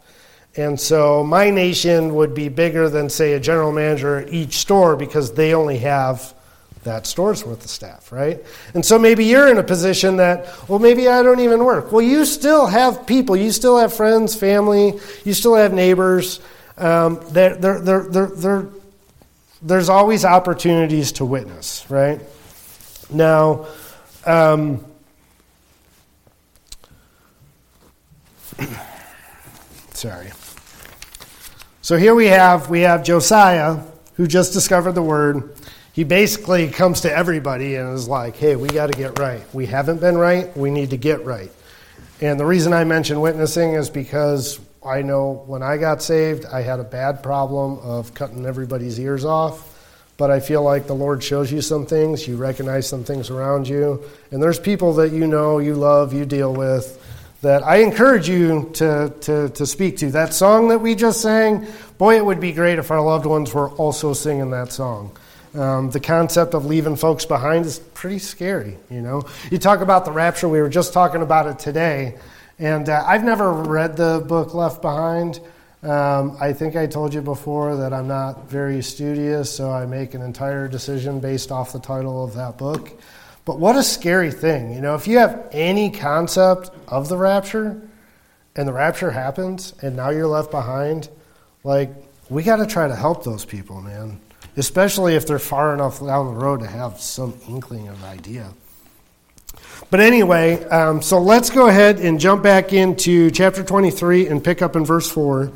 And 0.56 0.78
so, 0.78 1.24
my 1.24 1.50
nation 1.50 2.14
would 2.16 2.34
be 2.34 2.48
bigger 2.48 2.90
than, 2.90 3.08
say, 3.08 3.32
a 3.32 3.40
general 3.40 3.72
manager 3.72 4.18
at 4.18 4.32
each 4.32 4.58
store 4.58 4.96
because 4.96 5.32
they 5.32 5.54
only 5.54 5.78
have 5.78 6.34
that 6.84 7.06
store's 7.06 7.44
worth 7.44 7.64
of 7.64 7.70
staff, 7.70 8.10
right? 8.10 8.42
And 8.72 8.84
so 8.84 8.98
maybe 8.98 9.26
you're 9.26 9.48
in 9.48 9.58
a 9.58 9.62
position 9.62 10.16
that, 10.16 10.48
well, 10.68 10.78
maybe 10.78 11.08
I 11.08 11.22
don't 11.22 11.40
even 11.40 11.64
work. 11.64 11.92
Well, 11.92 12.02
you 12.02 12.24
still 12.24 12.66
have 12.66 13.06
people, 13.06 13.36
you 13.36 13.52
still 13.52 13.78
have 13.78 13.92
friends, 13.92 14.34
family, 14.34 14.98
you 15.24 15.34
still 15.34 15.54
have 15.54 15.74
neighbors. 15.74 16.40
Um, 16.78 17.20
they're, 17.30 17.54
they're, 17.56 17.80
they're, 17.80 18.66
there's 19.60 19.88
always 19.90 20.24
opportunities 20.24 21.12
to 21.12 21.26
witness, 21.26 21.84
right? 21.90 22.20
Now, 23.10 23.66
um, 24.24 24.84
sorry. 29.92 30.30
So 31.82 31.96
here 31.96 32.14
we 32.14 32.26
have 32.26 32.70
we 32.70 32.80
have 32.80 33.02
Josiah 33.02 33.82
who 34.14 34.26
just 34.26 34.52
discovered 34.52 34.92
the 34.92 35.02
word 35.02 35.54
he 35.92 36.04
basically 36.04 36.68
comes 36.68 37.02
to 37.02 37.14
everybody 37.14 37.74
and 37.74 37.94
is 37.94 38.08
like, 38.08 38.36
hey, 38.36 38.56
we 38.56 38.68
got 38.68 38.92
to 38.92 38.96
get 38.96 39.18
right. 39.18 39.42
We 39.52 39.66
haven't 39.66 40.00
been 40.00 40.16
right. 40.16 40.56
We 40.56 40.70
need 40.70 40.90
to 40.90 40.96
get 40.96 41.24
right. 41.24 41.50
And 42.20 42.38
the 42.38 42.46
reason 42.46 42.72
I 42.72 42.84
mention 42.84 43.20
witnessing 43.20 43.74
is 43.74 43.90
because 43.90 44.60
I 44.84 45.02
know 45.02 45.42
when 45.46 45.62
I 45.62 45.78
got 45.78 46.00
saved, 46.02 46.44
I 46.46 46.62
had 46.62 46.80
a 46.80 46.84
bad 46.84 47.22
problem 47.22 47.78
of 47.80 48.14
cutting 48.14 48.46
everybody's 48.46 49.00
ears 49.00 49.24
off. 49.24 49.66
But 50.16 50.30
I 50.30 50.38
feel 50.38 50.62
like 50.62 50.86
the 50.86 50.94
Lord 50.94 51.24
shows 51.24 51.50
you 51.50 51.62
some 51.62 51.86
things, 51.86 52.28
you 52.28 52.36
recognize 52.36 52.86
some 52.86 53.04
things 53.04 53.30
around 53.30 53.66
you, 53.66 54.04
and 54.30 54.42
there's 54.42 54.60
people 54.60 54.92
that 54.94 55.12
you 55.12 55.26
know, 55.26 55.58
you 55.58 55.74
love, 55.74 56.12
you 56.12 56.26
deal 56.26 56.54
with, 56.54 56.98
that 57.42 57.62
I 57.62 57.76
encourage 57.76 58.28
you 58.28 58.70
to, 58.74 59.12
to, 59.22 59.48
to 59.48 59.66
speak 59.66 59.98
to. 59.98 60.10
That 60.10 60.34
song 60.34 60.68
that 60.68 60.78
we 60.78 60.94
just 60.94 61.22
sang, 61.22 61.66
boy, 61.96 62.16
it 62.16 62.24
would 62.24 62.40
be 62.40 62.52
great 62.52 62.78
if 62.78 62.90
our 62.90 63.00
loved 63.00 63.26
ones 63.26 63.54
were 63.54 63.70
also 63.70 64.12
singing 64.12 64.50
that 64.50 64.72
song. 64.72 65.16
Um, 65.54 65.90
the 65.90 66.00
concept 66.00 66.54
of 66.54 66.66
leaving 66.66 66.96
folks 66.96 67.24
behind 67.24 67.66
is 67.66 67.78
pretty 67.78 68.18
scary, 68.18 68.76
you 68.88 69.00
know. 69.00 69.22
You 69.50 69.58
talk 69.58 69.80
about 69.80 70.04
the 70.04 70.12
rapture, 70.12 70.48
we 70.48 70.60
were 70.60 70.68
just 70.68 70.92
talking 70.92 71.22
about 71.22 71.46
it 71.46 71.58
today, 71.58 72.18
and 72.58 72.88
uh, 72.88 73.02
I've 73.06 73.24
never 73.24 73.52
read 73.52 73.96
the 73.96 74.24
book 74.24 74.54
Left 74.54 74.80
Behind. 74.80 75.40
Um, 75.82 76.36
I 76.38 76.52
think 76.52 76.76
I 76.76 76.86
told 76.86 77.14
you 77.14 77.22
before 77.22 77.76
that 77.76 77.92
I'm 77.92 78.06
not 78.06 78.50
very 78.50 78.82
studious, 78.82 79.50
so 79.50 79.72
I 79.72 79.86
make 79.86 80.12
an 80.12 80.20
entire 80.20 80.68
decision 80.68 81.20
based 81.20 81.50
off 81.50 81.72
the 81.72 81.80
title 81.80 82.22
of 82.22 82.34
that 82.34 82.58
book. 82.58 83.00
But 83.44 83.58
what 83.58 83.76
a 83.76 83.82
scary 83.82 84.30
thing, 84.30 84.72
you 84.72 84.80
know, 84.80 84.94
if 84.94 85.06
you 85.08 85.18
have 85.18 85.48
any 85.52 85.90
concept 85.90 86.70
of 86.86 87.08
the 87.08 87.16
rapture 87.16 87.80
and 88.54 88.68
the 88.68 88.72
rapture 88.72 89.10
happens 89.10 89.74
and 89.82 89.96
now 89.96 90.10
you're 90.10 90.26
left 90.26 90.50
behind, 90.50 91.08
like, 91.64 91.90
we 92.28 92.42
got 92.42 92.56
to 92.56 92.66
try 92.66 92.86
to 92.86 92.94
help 92.94 93.24
those 93.24 93.44
people, 93.44 93.80
man 93.80 94.20
especially 94.56 95.14
if 95.14 95.26
they're 95.26 95.38
far 95.38 95.74
enough 95.74 96.00
down 96.00 96.26
the 96.26 96.40
road 96.40 96.60
to 96.60 96.66
have 96.66 97.00
some 97.00 97.34
inkling 97.48 97.88
of 97.88 98.02
an 98.02 98.08
idea. 98.08 98.52
But 99.90 100.00
anyway, 100.00 100.62
um, 100.64 101.02
so 101.02 101.18
let's 101.18 101.50
go 101.50 101.66
ahead 101.66 101.98
and 101.98 102.20
jump 102.20 102.42
back 102.42 102.72
into 102.72 103.30
chapter 103.30 103.64
23 103.64 104.28
and 104.28 104.42
pick 104.42 104.62
up 104.62 104.76
in 104.76 104.84
verse 104.84 105.10
4. 105.10 105.50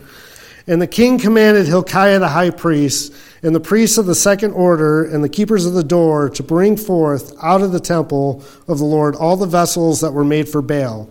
And 0.66 0.80
the 0.80 0.86
king 0.86 1.18
commanded 1.18 1.66
Hilkiah 1.66 2.18
the 2.18 2.28
high 2.28 2.50
priest, 2.50 3.12
and 3.44 3.54
the 3.54 3.60
priests 3.60 3.98
of 3.98 4.06
the 4.06 4.14
second 4.14 4.52
order, 4.52 5.04
and 5.04 5.22
the 5.22 5.28
keepers 5.28 5.66
of 5.66 5.74
the 5.74 5.84
door, 5.84 6.30
to 6.30 6.42
bring 6.42 6.78
forth 6.78 7.36
out 7.42 7.60
of 7.60 7.72
the 7.72 7.78
temple 7.78 8.42
of 8.66 8.78
the 8.78 8.84
Lord 8.86 9.14
all 9.14 9.36
the 9.36 9.46
vessels 9.46 10.00
that 10.00 10.12
were 10.12 10.24
made 10.24 10.48
for 10.48 10.62
Baal, 10.62 11.10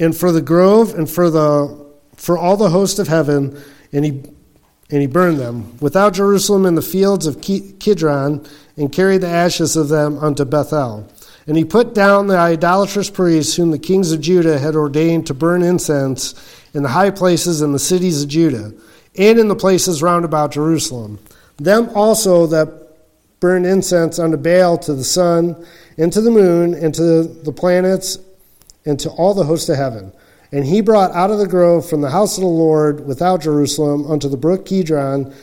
and 0.00 0.16
for 0.16 0.32
the 0.32 0.42
grove, 0.42 0.94
and 0.94 1.08
for 1.08 1.30
the 1.30 1.84
for 2.16 2.36
all 2.36 2.56
the 2.56 2.70
host 2.70 2.98
of 2.98 3.06
heaven. 3.06 3.56
And 3.92 4.04
he 4.04 4.10
and 4.90 5.00
he 5.00 5.06
burned 5.06 5.38
them 5.38 5.78
without 5.78 6.14
Jerusalem 6.14 6.66
in 6.66 6.74
the 6.74 6.82
fields 6.82 7.24
of 7.24 7.40
Kidron, 7.40 8.44
and 8.76 8.92
carried 8.92 9.20
the 9.20 9.28
ashes 9.28 9.76
of 9.76 9.88
them 9.88 10.18
unto 10.18 10.44
Bethel. 10.44 11.08
And 11.46 11.56
he 11.56 11.64
put 11.64 11.94
down 11.94 12.26
the 12.26 12.36
idolatrous 12.36 13.10
priests 13.10 13.54
whom 13.54 13.70
the 13.70 13.78
kings 13.78 14.10
of 14.10 14.20
Judah 14.20 14.58
had 14.58 14.74
ordained 14.74 15.28
to 15.28 15.34
burn 15.34 15.62
incense 15.62 16.34
in 16.74 16.82
the 16.82 16.88
high 16.88 17.10
places 17.10 17.62
in 17.62 17.70
the 17.70 17.78
cities 17.78 18.24
of 18.24 18.28
Judah, 18.28 18.72
and 19.16 19.38
in 19.38 19.46
the 19.46 19.54
places 19.54 20.02
round 20.02 20.24
about 20.24 20.50
Jerusalem. 20.50 21.20
Them 21.58 21.90
also 21.94 22.46
that 22.48 22.84
burned 23.40 23.66
incense 23.66 24.18
unto 24.18 24.36
Baal 24.36 24.78
to 24.78 24.94
the 24.94 25.04
sun, 25.04 25.66
and 25.98 26.12
to 26.12 26.20
the 26.20 26.30
moon, 26.30 26.74
and 26.74 26.94
to 26.94 27.22
the 27.24 27.52
planets, 27.52 28.18
and 28.86 28.98
to 29.00 29.10
all 29.10 29.34
the 29.34 29.44
host 29.44 29.68
of 29.68 29.76
heaven. 29.76 30.12
And 30.50 30.64
he 30.64 30.80
brought 30.80 31.12
out 31.12 31.30
of 31.30 31.38
the 31.38 31.46
grove 31.46 31.88
from 31.88 32.00
the 32.00 32.10
house 32.10 32.36
of 32.36 32.42
the 32.42 32.48
Lord 32.48 33.06
without 33.06 33.42
Jerusalem 33.42 34.10
unto 34.10 34.28
the 34.28 34.36
brook 34.36 34.66
Kidron, 34.66 35.34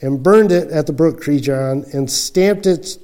and 0.00 0.22
burned 0.22 0.52
it 0.52 0.70
at 0.70 0.86
the 0.86 0.92
brook 0.92 1.22
Kidron, 1.22 1.84
and 1.92 2.10
stamped 2.10 2.66
it 2.66 2.98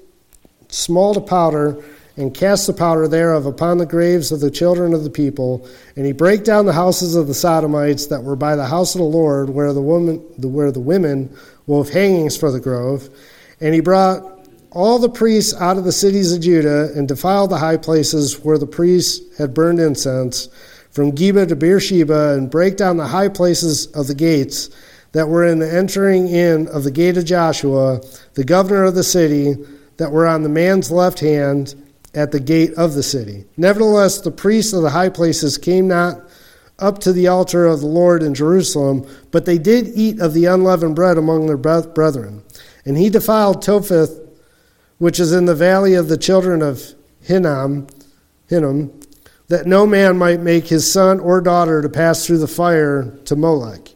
small 0.69 1.15
to 1.15 1.21
powder, 1.21 1.83
and 2.17 2.35
cast 2.35 2.67
the 2.67 2.73
powder 2.73 3.07
thereof 3.07 3.47
upon 3.47 3.79
the 3.79 3.87
graves 3.87 4.33
of 4.33 4.41
the 4.41 4.51
children 4.51 4.95
of 4.95 5.05
the 5.05 5.11
people. 5.11 5.69
And 5.97 6.07
he 6.07 6.13
brake 6.13 6.45
down 6.45 6.67
the 6.67 6.73
houses 6.73 7.15
of 7.15 7.27
the 7.27 7.35
Sodomites 7.35 8.07
that 8.07 8.23
were 8.23 8.37
by 8.37 8.57
the 8.57 8.67
house 8.67 8.95
of 8.95 9.01
the 9.01 9.05
Lord, 9.05 9.51
where 9.51 9.73
the 9.73 9.83
woman, 9.83 10.17
where 10.39 10.73
the 10.73 10.81
women 10.81 11.35
wove 11.67 11.91
hangings 11.91 12.37
for 12.37 12.51
the 12.51 12.61
grove. 12.61 13.11
And 13.61 13.75
he 13.75 13.81
brought 13.81 14.23
all 14.71 14.99
the 14.99 15.09
priests 15.09 15.55
out 15.59 15.79
of 15.79 15.85
the 15.85 15.93
cities 15.93 16.33
of 16.33 16.43
Judah, 16.43 16.93
and 16.95 17.09
defiled 17.09 17.51
the 17.51 17.59
high 17.59 17.79
places 17.79 18.45
where 18.45 18.59
the 18.59 18.67
priests 18.67 19.39
had 19.39 19.55
burned 19.55 19.81
incense 19.81 20.49
from 20.91 21.13
Geba 21.13 21.49
to 21.49 21.57
Beersheba 21.57 22.35
and 22.35 22.51
break 22.51 22.77
down 22.77 22.97
the 22.97 23.07
high 23.07 23.29
places 23.29 23.87
of 23.89 24.07
the 24.07 24.15
gates 24.15 24.71
that 25.13 25.29
were 25.29 25.47
in 25.47 25.59
the 25.59 25.73
entering 25.73 26.29
in 26.29 26.69
of 26.69 26.85
the 26.85 26.91
gate 26.91 27.17
of 27.17 27.25
Joshua, 27.25 28.01
the 28.35 28.45
governor 28.45 28.85
of 28.85 28.95
the 28.95 29.03
city, 29.03 29.55
that 29.97 30.13
were 30.13 30.27
on 30.27 30.43
the 30.43 30.49
man's 30.49 30.91
left 30.91 31.21
hand 31.21 31.75
at 32.17 32.33
the 32.33 32.41
gate 32.41 32.73
of 32.75 32.95
the 32.95 33.03
city. 33.03 33.45
Nevertheless, 33.57 34.21
the 34.21 34.31
priests 34.31 34.73
of 34.73 34.83
the 34.83 34.91
high 34.91 35.11
places 35.11 35.59
came 35.59 35.87
not 35.87 36.19
up 36.79 36.99
to 37.01 37.13
the 37.13 37.29
altar 37.29 37.67
of 37.67 37.81
the 37.81 37.87
Lord 37.87 38.23
in 38.23 38.35
Jerusalem, 38.35 39.07
but 39.31 39.45
they 39.45 39.59
did 39.59 39.89
eat 39.95 40.21
of 40.21 40.35
the 40.35 40.47
unleavened 40.47 40.97
bread 40.97 41.19
among 41.19 41.47
their 41.47 41.57
brethren. 41.57 42.43
And 42.85 42.97
he 42.97 43.11
defiled 43.11 43.63
Topheth, 43.63 44.21
which 44.99 45.21
is 45.21 45.33
in 45.33 45.45
the 45.45 45.55
valley 45.55 45.95
of 45.95 46.09
the 46.09 46.17
children 46.17 46.63
of 46.63 46.95
Hinnom, 47.21 47.87
Hinnom, 48.49 48.99
that 49.49 49.67
no 49.67 49.87
man 49.87 50.17
might 50.17 50.41
make 50.41 50.67
his 50.67 50.91
son 50.91 51.21
or 51.21 51.41
daughter 51.41 51.83
to 51.83 51.89
pass 51.89 52.27
through 52.27 52.39
the 52.39 52.49
fire 52.49 53.17
to 53.27 53.37
Molech. 53.37 53.91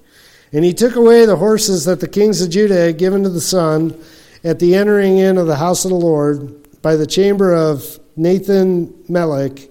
And 0.52 0.64
he 0.64 0.74
took 0.74 0.96
away 0.96 1.26
the 1.26 1.36
horses 1.36 1.84
that 1.84 2.00
the 2.00 2.08
kings 2.08 2.42
of 2.42 2.50
Judah 2.50 2.74
had 2.74 2.98
given 2.98 3.22
to 3.22 3.28
the 3.28 3.40
sun 3.40 3.98
at 4.42 4.58
the 4.58 4.74
entering 4.74 5.18
in 5.18 5.38
of 5.38 5.46
the 5.46 5.56
house 5.56 5.84
of 5.84 5.90
the 5.90 5.96
Lord 5.96 6.82
by 6.82 6.96
the 6.96 7.06
chamber 7.06 7.54
of 7.54 7.99
Nathan 8.16 8.94
Melech, 9.08 9.68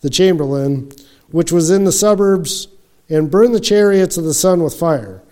the 0.00 0.10
chamberlain, 0.10 0.90
which 1.30 1.52
was 1.52 1.70
in 1.70 1.84
the 1.84 1.92
suburbs, 1.92 2.68
and 3.08 3.30
burned 3.30 3.54
the 3.54 3.60
chariots 3.60 4.16
of 4.16 4.24
the 4.24 4.34
sun 4.34 4.62
with 4.62 4.74
fire. 4.74 5.22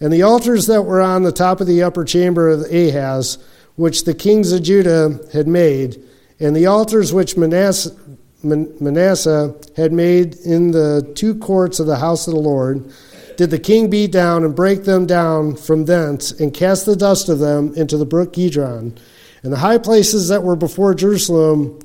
And 0.00 0.12
the 0.12 0.22
altars 0.22 0.66
that 0.66 0.82
were 0.82 1.00
on 1.00 1.22
the 1.22 1.32
top 1.32 1.60
of 1.60 1.66
the 1.66 1.82
upper 1.82 2.04
chamber 2.04 2.48
of 2.48 2.62
Ahaz, 2.72 3.38
which 3.76 4.04
the 4.04 4.14
kings 4.14 4.52
of 4.52 4.62
Judah 4.62 5.18
had 5.32 5.46
made, 5.46 6.02
and 6.38 6.56
the 6.56 6.66
altars 6.66 7.12
which 7.12 7.36
Manasseh, 7.36 7.94
Manasseh 8.42 9.54
had 9.76 9.92
made 9.92 10.36
in 10.36 10.70
the 10.70 11.10
two 11.14 11.34
courts 11.34 11.80
of 11.80 11.86
the 11.86 11.98
house 11.98 12.26
of 12.26 12.34
the 12.34 12.40
Lord, 12.40 12.90
did 13.36 13.50
the 13.50 13.58
king 13.58 13.88
beat 13.88 14.12
down 14.12 14.44
and 14.44 14.54
break 14.54 14.84
them 14.84 15.06
down 15.06 15.56
from 15.56 15.84
thence, 15.84 16.32
and 16.32 16.52
cast 16.52 16.86
the 16.86 16.96
dust 16.96 17.28
of 17.28 17.38
them 17.38 17.72
into 17.74 17.96
the 17.96 18.06
brook 18.06 18.32
Kidron. 18.32 18.98
And 19.42 19.52
the 19.52 19.58
high 19.58 19.78
places 19.78 20.28
that 20.28 20.42
were 20.42 20.56
before 20.56 20.94
Jerusalem, 20.94 21.78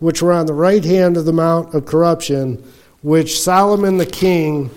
which 0.00 0.20
were 0.20 0.32
on 0.32 0.46
the 0.46 0.54
right 0.54 0.84
hand 0.84 1.16
of 1.16 1.24
the 1.24 1.32
mount 1.32 1.74
of 1.74 1.86
corruption, 1.86 2.62
which 3.02 3.40
Solomon 3.40 3.96
the 3.96 4.06
king 4.06 4.70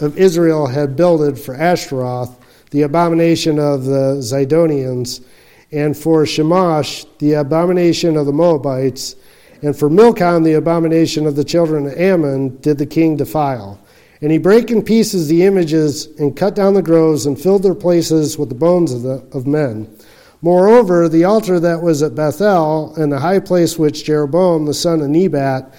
of 0.00 0.16
Israel 0.16 0.66
had 0.66 0.96
builded 0.96 1.38
for 1.38 1.54
Ashtaroth, 1.54 2.34
the 2.70 2.82
abomination 2.82 3.58
of 3.58 3.84
the 3.84 4.16
Zidonians, 4.20 5.24
and 5.72 5.96
for 5.96 6.24
Chemosh, 6.24 7.06
the 7.18 7.34
abomination 7.34 8.16
of 8.16 8.26
the 8.26 8.32
Moabites, 8.32 9.16
and 9.62 9.76
for 9.76 9.90
Milcom, 9.90 10.44
the 10.44 10.54
abomination 10.54 11.26
of 11.26 11.36
the 11.36 11.44
children 11.44 11.86
of 11.86 11.98
Ammon, 11.98 12.56
did 12.60 12.78
the 12.78 12.86
king 12.86 13.16
defile. 13.16 13.80
And 14.20 14.30
he 14.32 14.38
brake 14.38 14.70
in 14.70 14.82
pieces 14.82 15.28
the 15.28 15.44
images, 15.44 16.06
and 16.18 16.36
cut 16.36 16.54
down 16.54 16.74
the 16.74 16.82
groves, 16.82 17.26
and 17.26 17.40
filled 17.40 17.62
their 17.62 17.74
places 17.74 18.38
with 18.38 18.48
the 18.48 18.54
bones 18.54 18.92
of, 18.92 19.02
the, 19.02 19.24
of 19.32 19.46
men. 19.46 19.92
Moreover, 20.40 21.08
the 21.08 21.24
altar 21.24 21.58
that 21.58 21.82
was 21.82 22.02
at 22.02 22.14
Bethel, 22.14 22.94
and 22.96 23.10
the 23.10 23.18
high 23.18 23.40
place 23.40 23.78
which 23.78 24.04
Jeroboam 24.04 24.66
the 24.66 24.74
son 24.74 25.00
of 25.00 25.08
Nebat, 25.08 25.74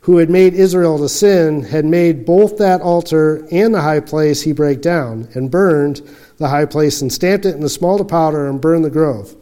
who 0.00 0.16
had 0.16 0.30
made 0.30 0.54
Israel 0.54 0.96
to 0.98 1.08
sin, 1.08 1.62
had 1.62 1.84
made 1.84 2.24
both 2.24 2.56
that 2.56 2.80
altar 2.80 3.46
and 3.50 3.74
the 3.74 3.82
high 3.82 4.00
place 4.00 4.40
he 4.40 4.52
brake 4.52 4.80
down, 4.80 5.28
and 5.34 5.50
burned 5.50 6.00
the 6.38 6.48
high 6.48 6.64
place, 6.64 7.02
and 7.02 7.12
stamped 7.12 7.44
it 7.44 7.54
in 7.54 7.60
the 7.60 7.68
small 7.68 7.98
to 7.98 8.04
powder, 8.04 8.48
and 8.48 8.62
burned 8.62 8.84
the 8.84 8.90
grove. 8.90 9.34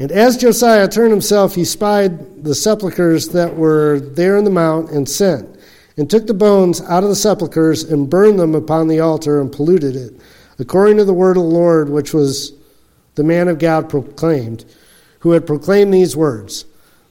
And 0.00 0.10
as 0.10 0.36
Josiah 0.36 0.88
turned 0.88 1.12
himself, 1.12 1.54
he 1.54 1.64
spied 1.64 2.42
the 2.42 2.54
sepulchres 2.54 3.28
that 3.28 3.56
were 3.56 4.00
there 4.00 4.36
in 4.36 4.44
the 4.44 4.50
mount, 4.50 4.90
and 4.90 5.08
sent, 5.08 5.48
and 5.96 6.10
took 6.10 6.26
the 6.26 6.34
bones 6.34 6.80
out 6.82 7.04
of 7.04 7.08
the 7.08 7.14
sepulchres, 7.14 7.84
and 7.84 8.10
burned 8.10 8.40
them 8.40 8.56
upon 8.56 8.88
the 8.88 8.98
altar, 8.98 9.40
and 9.40 9.52
polluted 9.52 9.94
it, 9.94 10.14
according 10.58 10.96
to 10.96 11.04
the 11.04 11.14
word 11.14 11.36
of 11.36 11.44
the 11.44 11.48
Lord, 11.48 11.88
which 11.88 12.12
was 12.12 12.55
the 13.16 13.24
man 13.24 13.48
of 13.48 13.58
God 13.58 13.90
proclaimed, 13.90 14.64
who 15.20 15.32
had 15.32 15.46
proclaimed 15.46 15.92
these 15.92 16.16
words. 16.16 16.64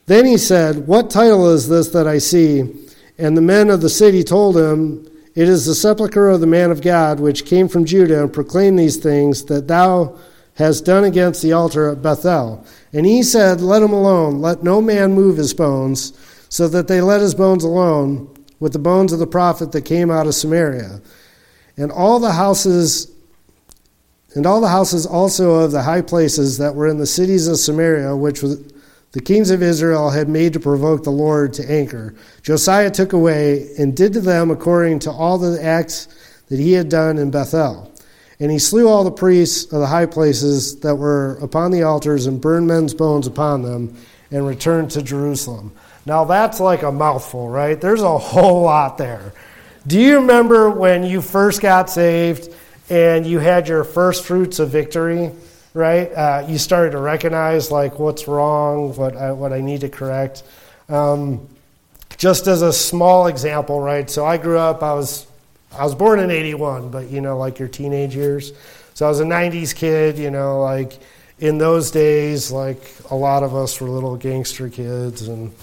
Then 0.05 0.25
he 0.25 0.37
said, 0.37 0.87
What 0.87 1.09
title 1.09 1.49
is 1.49 1.67
this 1.67 1.89
that 1.89 2.07
I 2.07 2.19
see? 2.19 2.73
And 3.17 3.35
the 3.35 3.41
men 3.41 3.69
of 3.69 3.81
the 3.81 3.89
city 3.89 4.23
told 4.23 4.55
him, 4.55 5.07
It 5.35 5.49
is 5.49 5.65
the 5.65 5.75
sepulchre 5.75 6.29
of 6.29 6.41
the 6.41 6.47
man 6.47 6.71
of 6.71 6.81
God, 6.81 7.19
which 7.19 7.45
came 7.45 7.67
from 7.67 7.85
Judah 7.85 8.21
and 8.21 8.31
proclaimed 8.31 8.79
these 8.79 8.97
things 8.97 9.45
that 9.45 9.67
thou 9.67 10.17
hast 10.55 10.85
done 10.85 11.03
against 11.03 11.41
the 11.41 11.53
altar 11.53 11.89
at 11.89 12.01
Bethel. 12.01 12.65
And 12.93 13.05
he 13.05 13.23
said, 13.23 13.61
Let 13.61 13.81
him 13.81 13.93
alone, 13.93 14.41
let 14.41 14.63
no 14.63 14.81
man 14.81 15.13
move 15.13 15.37
his 15.37 15.53
bones. 15.53 16.13
So 16.49 16.67
that 16.69 16.87
they 16.87 17.01
let 17.01 17.21
his 17.21 17.35
bones 17.35 17.63
alone 17.63 18.33
with 18.59 18.71
the 18.71 18.79
bones 18.79 19.11
of 19.11 19.19
the 19.19 19.27
prophet 19.27 19.71
that 19.71 19.81
came 19.81 20.09
out 20.09 20.27
of 20.27 20.35
Samaria. 20.35 21.01
And 21.75 21.91
all 21.91 22.19
the 22.19 22.31
houses 22.31 23.11
and 24.35 24.45
all 24.45 24.61
the 24.61 24.67
houses 24.67 25.05
also 25.05 25.55
of 25.55 25.71
the 25.71 25.81
high 25.81 26.01
places 26.01 26.57
that 26.57 26.75
were 26.75 26.87
in 26.87 26.97
the 26.97 27.05
cities 27.05 27.47
of 27.47 27.57
Samaria, 27.57 28.15
which 28.15 28.41
the 28.41 29.21
kings 29.21 29.49
of 29.49 29.63
Israel 29.63 30.09
had 30.09 30.27
made 30.27 30.51
to 30.53 30.59
provoke 30.59 31.03
the 31.03 31.09
Lord 31.09 31.53
to 31.53 31.71
anger. 31.71 32.13
Josiah 32.41 32.91
took 32.91 33.13
away 33.13 33.69
and 33.79 33.95
did 33.95 34.11
to 34.13 34.19
them 34.19 34.51
according 34.51 34.99
to 34.99 35.11
all 35.11 35.37
the 35.37 35.63
acts 35.63 36.09
that 36.49 36.59
he 36.59 36.73
had 36.73 36.89
done 36.89 37.17
in 37.17 37.31
Bethel. 37.31 37.91
And 38.41 38.51
he 38.51 38.59
slew 38.59 38.89
all 38.89 39.05
the 39.05 39.11
priests 39.11 39.71
of 39.71 39.79
the 39.79 39.87
high 39.87 40.05
places 40.05 40.81
that 40.81 40.95
were 40.95 41.37
upon 41.41 41.71
the 41.71 41.83
altars 41.83 42.27
and 42.27 42.41
burned 42.41 42.67
men's 42.67 42.93
bones 42.93 43.27
upon 43.27 43.61
them 43.61 43.95
and 44.31 44.45
returned 44.45 44.91
to 44.91 45.01
Jerusalem. 45.01 45.71
Now 46.05 46.25
that's 46.25 46.59
like 46.59 46.83
a 46.83 46.91
mouthful, 46.91 47.47
right? 47.47 47.79
There's 47.79 48.01
a 48.01 48.17
whole 48.17 48.63
lot 48.63 48.97
there. 48.97 49.31
Do 49.87 49.99
you 49.99 50.15
remember 50.15 50.69
when 50.69 51.03
you 51.03 51.21
first 51.21 51.61
got 51.61 51.89
saved 51.89 52.53
and 52.89 53.25
you 53.25 53.39
had 53.39 53.67
your 53.67 53.83
first 53.83 54.25
fruits 54.25 54.59
of 54.59 54.69
victory? 54.69 55.31
right? 55.75 56.09
Uh, 56.13 56.45
you 56.47 56.57
started 56.57 56.91
to 56.91 56.97
recognize 56.97 57.69
like 57.69 57.99
what's 57.99 58.27
wrong, 58.27 58.95
what 58.95 59.15
I, 59.15 59.33
what 59.33 59.53
I 59.53 59.61
need 59.61 59.81
to 59.81 59.89
correct. 59.89 60.41
Um, 60.89 61.47
just 62.17 62.47
as 62.47 62.61
a 62.61 62.71
small 62.71 63.27
example, 63.27 63.79
right? 63.81 64.09
So 64.09 64.25
I 64.25 64.37
grew 64.37 64.57
up. 64.57 64.81
I 64.81 64.93
was 64.93 65.27
I 65.77 65.83
was 65.83 65.93
born 65.93 66.19
in 66.19 66.31
'81, 66.31 66.89
but 66.89 67.09
you 67.09 67.19
know, 67.21 67.37
like 67.37 67.59
your 67.59 67.67
teenage 67.67 68.15
years. 68.15 68.53
So 68.93 69.05
I 69.05 69.09
was 69.09 69.19
a 69.19 69.25
'90s 69.25 69.75
kid. 69.75 70.17
You 70.17 70.31
know, 70.31 70.61
like 70.61 70.97
in 71.39 71.57
those 71.57 71.91
days, 71.91 72.51
like 72.51 72.81
a 73.11 73.15
lot 73.15 73.43
of 73.43 73.53
us 73.53 73.79
were 73.79 73.89
little 73.89 74.15
gangster 74.15 74.69
kids 74.69 75.27
and. 75.27 75.53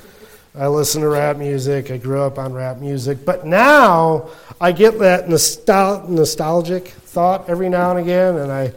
I 0.55 0.67
listen 0.67 1.01
to 1.01 1.09
rap 1.09 1.39
music. 1.39 1.91
I 1.91 1.97
grew 1.97 2.21
up 2.21 2.39
on 2.39 2.53
rap 2.53 2.79
music. 2.79 3.25
But 3.25 3.47
now 3.47 4.29
I 4.61 4.73
get 4.73 4.99
that 4.99 5.27
nostal- 5.27 6.09
nostalgic 6.09 6.89
thought 6.89 7.49
every 7.49 7.71
now 7.71 7.91
and 7.91 8.01
again, 8.01 8.37
and 8.37 8.53
I 8.53 8.73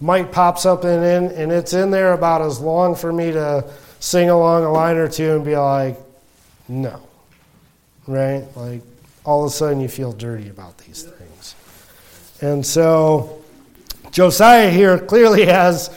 might 0.00 0.32
pop 0.32 0.58
something 0.58 0.90
in, 0.90 1.30
and 1.30 1.52
it's 1.52 1.72
in 1.72 1.90
there 1.90 2.14
about 2.14 2.42
as 2.42 2.58
long 2.58 2.96
for 2.96 3.12
me 3.12 3.30
to 3.32 3.64
sing 4.00 4.30
along 4.30 4.64
a 4.64 4.72
line 4.72 4.96
or 4.96 5.08
two 5.08 5.36
and 5.36 5.44
be 5.44 5.56
like, 5.56 5.98
no. 6.68 7.00
Right? 8.06 8.44
Like, 8.56 8.82
all 9.24 9.44
of 9.44 9.50
a 9.50 9.54
sudden 9.54 9.80
you 9.80 9.88
feel 9.88 10.12
dirty 10.12 10.48
about 10.48 10.78
these 10.78 11.02
things. 11.04 11.54
And 12.40 12.64
so, 12.66 13.44
Josiah 14.10 14.70
here 14.70 14.98
clearly 14.98 15.44
has 15.46 15.90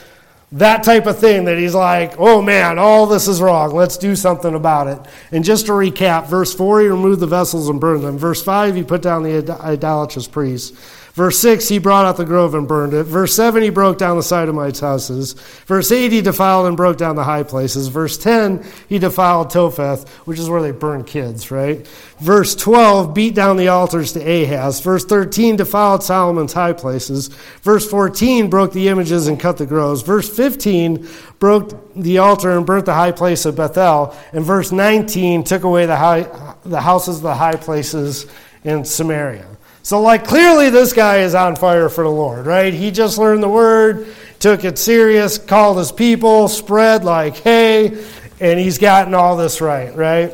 that 0.54 0.84
type 0.84 1.08
of 1.08 1.18
thing 1.18 1.46
that 1.46 1.58
he's 1.58 1.74
like, 1.74 2.14
oh 2.20 2.40
man, 2.42 2.78
all 2.78 3.08
this 3.08 3.28
is 3.28 3.42
wrong. 3.42 3.72
Let's 3.72 3.98
do 3.98 4.16
something 4.16 4.54
about 4.54 4.88
it. 4.88 5.00
And 5.32 5.44
just 5.44 5.66
to 5.66 5.72
recap, 5.72 6.28
verse 6.28 6.54
4, 6.54 6.82
he 6.82 6.88
removed 6.88 7.22
the 7.22 7.28
vessels 7.28 7.70
and 7.70 7.82
burned 7.82 8.04
them. 8.04 8.20
Verse 8.20 8.44
5, 8.44 8.76
he 8.76 8.84
put 8.84 9.02
down 9.02 9.24
the 9.24 9.58
idolatrous 9.62 10.28
priests. 10.28 10.78
Verse 11.14 11.38
6, 11.38 11.70
he 11.70 11.78
brought 11.78 12.06
out 12.08 12.18
the 12.18 12.26
grove 12.26 12.56
and 12.56 12.68
burned 12.68 12.96
it. 12.96 13.04
Verse 13.04 13.36
7, 13.36 13.62
he 13.62 13.70
broke 13.70 14.00
down 14.00 14.18
the 14.18 14.24
Sodomites' 14.24 14.80
houses. 14.80 15.34
Verse 15.68 15.92
8, 15.92 16.12
he 16.12 16.22
defiled 16.22 16.66
and 16.66 16.76
broke 16.76 16.98
down 16.98 17.16
the 17.16 17.24
high 17.24 17.44
places. 17.44 17.88
Verse 17.88 18.18
10, 18.18 18.66
he 18.90 18.98
defiled 18.98 19.52
Topheth, 19.52 20.10
which 20.26 20.40
is 20.40 20.50
where 20.50 20.64
they 20.64 20.72
burn 20.72 21.04
kids, 21.04 21.52
right? 21.52 21.86
Verse 22.20 22.56
12, 22.56 23.14
beat 23.14 23.36
down 23.36 23.58
the 23.58 23.68
altars 23.68 24.14
to 24.14 24.22
Ahaz. 24.22 24.80
Verse 24.80 25.06
13, 25.06 25.56
defiled 25.56 26.02
Solomon's 26.02 26.54
high 26.54 26.74
places. 26.74 27.28
Verse 27.62 27.88
14, 27.88 28.50
broke 28.50 28.74
the 28.74 28.88
images 28.88 29.28
and 29.28 29.40
cut 29.40 29.58
the 29.58 29.68
groves. 29.68 30.02
Verse 30.02 30.36
15, 30.36 31.08
broke 31.38 31.94
the 31.94 32.18
altar 32.18 32.58
and 32.58 32.66
burnt 32.66 32.88
the 32.88 32.94
high 32.96 33.12
place 33.12 33.46
of 33.46 33.56
Bethel. 33.56 34.16
And 34.32 34.44
verse 34.44 34.72
19, 34.72 35.44
took 35.44 35.62
away 35.62 35.86
the, 35.86 35.96
high, 35.96 36.28
the 36.66 36.82
houses 36.82 37.18
of 37.18 37.22
the 37.22 37.36
high 37.36 37.56
places 37.56 38.26
in 38.64 38.84
Samaria. 38.84 39.46
So, 39.84 40.02
like, 40.02 40.26
clearly 40.26 40.70
this 40.70 40.94
guy 40.94 41.20
is 41.20 41.36
on 41.36 41.58
fire 41.58 41.90
for 41.90 42.06
the 42.06 42.10
Lord, 42.10 42.46
right? 42.46 42.74
He 42.74 42.90
just 42.90 43.18
learned 43.18 43.44
the 43.44 43.50
word, 43.50 44.08
took 44.40 44.64
it 44.64 44.80
serious, 44.80 45.38
called 45.38 45.78
his 45.78 45.92
people, 45.92 46.48
spread 46.48 47.04
like 47.04 47.36
hey, 47.38 48.02
and 48.40 48.60
he's 48.60 48.78
gotten 48.78 49.14
all 49.14 49.36
this 49.36 49.60
right, 49.60 49.94
right? 49.94 50.34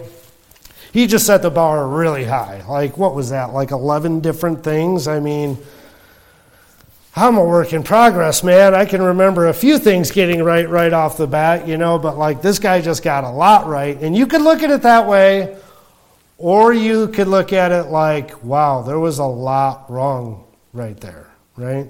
He 0.94 1.08
just 1.08 1.26
set 1.26 1.42
the 1.42 1.50
bar 1.50 1.88
really 1.88 2.26
high. 2.26 2.64
Like, 2.68 2.98
what 2.98 3.16
was 3.16 3.32
that? 3.32 3.52
Like 3.52 3.72
11 3.72 4.20
different 4.20 4.64
things? 4.64 5.08
I 5.08 5.20
mean, 5.20 5.58
I'm 7.16 7.38
a 7.38 7.44
work 7.44 7.74
in 7.74 7.82
progress, 7.82 8.44
man. 8.44 8.76
I 8.76 8.86
can 8.86 9.02
remember 9.02 9.48
a 9.48 9.54
few 9.54 9.80
things 9.80 10.12
getting 10.12 10.44
right 10.44 10.70
right 10.70 10.94
off 10.94 11.18
the 11.18 11.28
bat, 11.28 11.68
you 11.68 11.78
know, 11.78 11.98
but 11.98 12.20
like 12.20 12.44
this 12.44 12.60
guy 12.60 12.82
just 12.82 13.04
got 13.04 13.24
a 13.24 13.30
lot 13.30 13.66
right. 13.66 14.00
And 14.00 14.16
you 14.16 14.28
could 14.28 14.42
look 14.42 14.62
at 14.62 14.70
it 14.70 14.84
that 14.84 15.08
way, 15.08 15.58
Or 16.40 16.74
you 16.74 17.10
could 17.10 17.28
look 17.28 17.52
at 17.52 17.74
it 17.74 17.90
like, 17.90 18.44
wow, 18.44 18.82
there 18.82 18.98
was 18.98 19.20
a 19.20 19.26
lot 19.26 19.92
wrong 19.92 20.46
right 20.72 20.98
there, 21.00 21.28
right? 21.58 21.88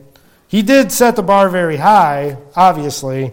He 0.48 0.64
did 0.64 0.92
set 0.92 1.16
the 1.16 1.22
bar 1.22 1.50
very 1.50 1.78
high, 1.78 2.36
obviously, 2.56 3.32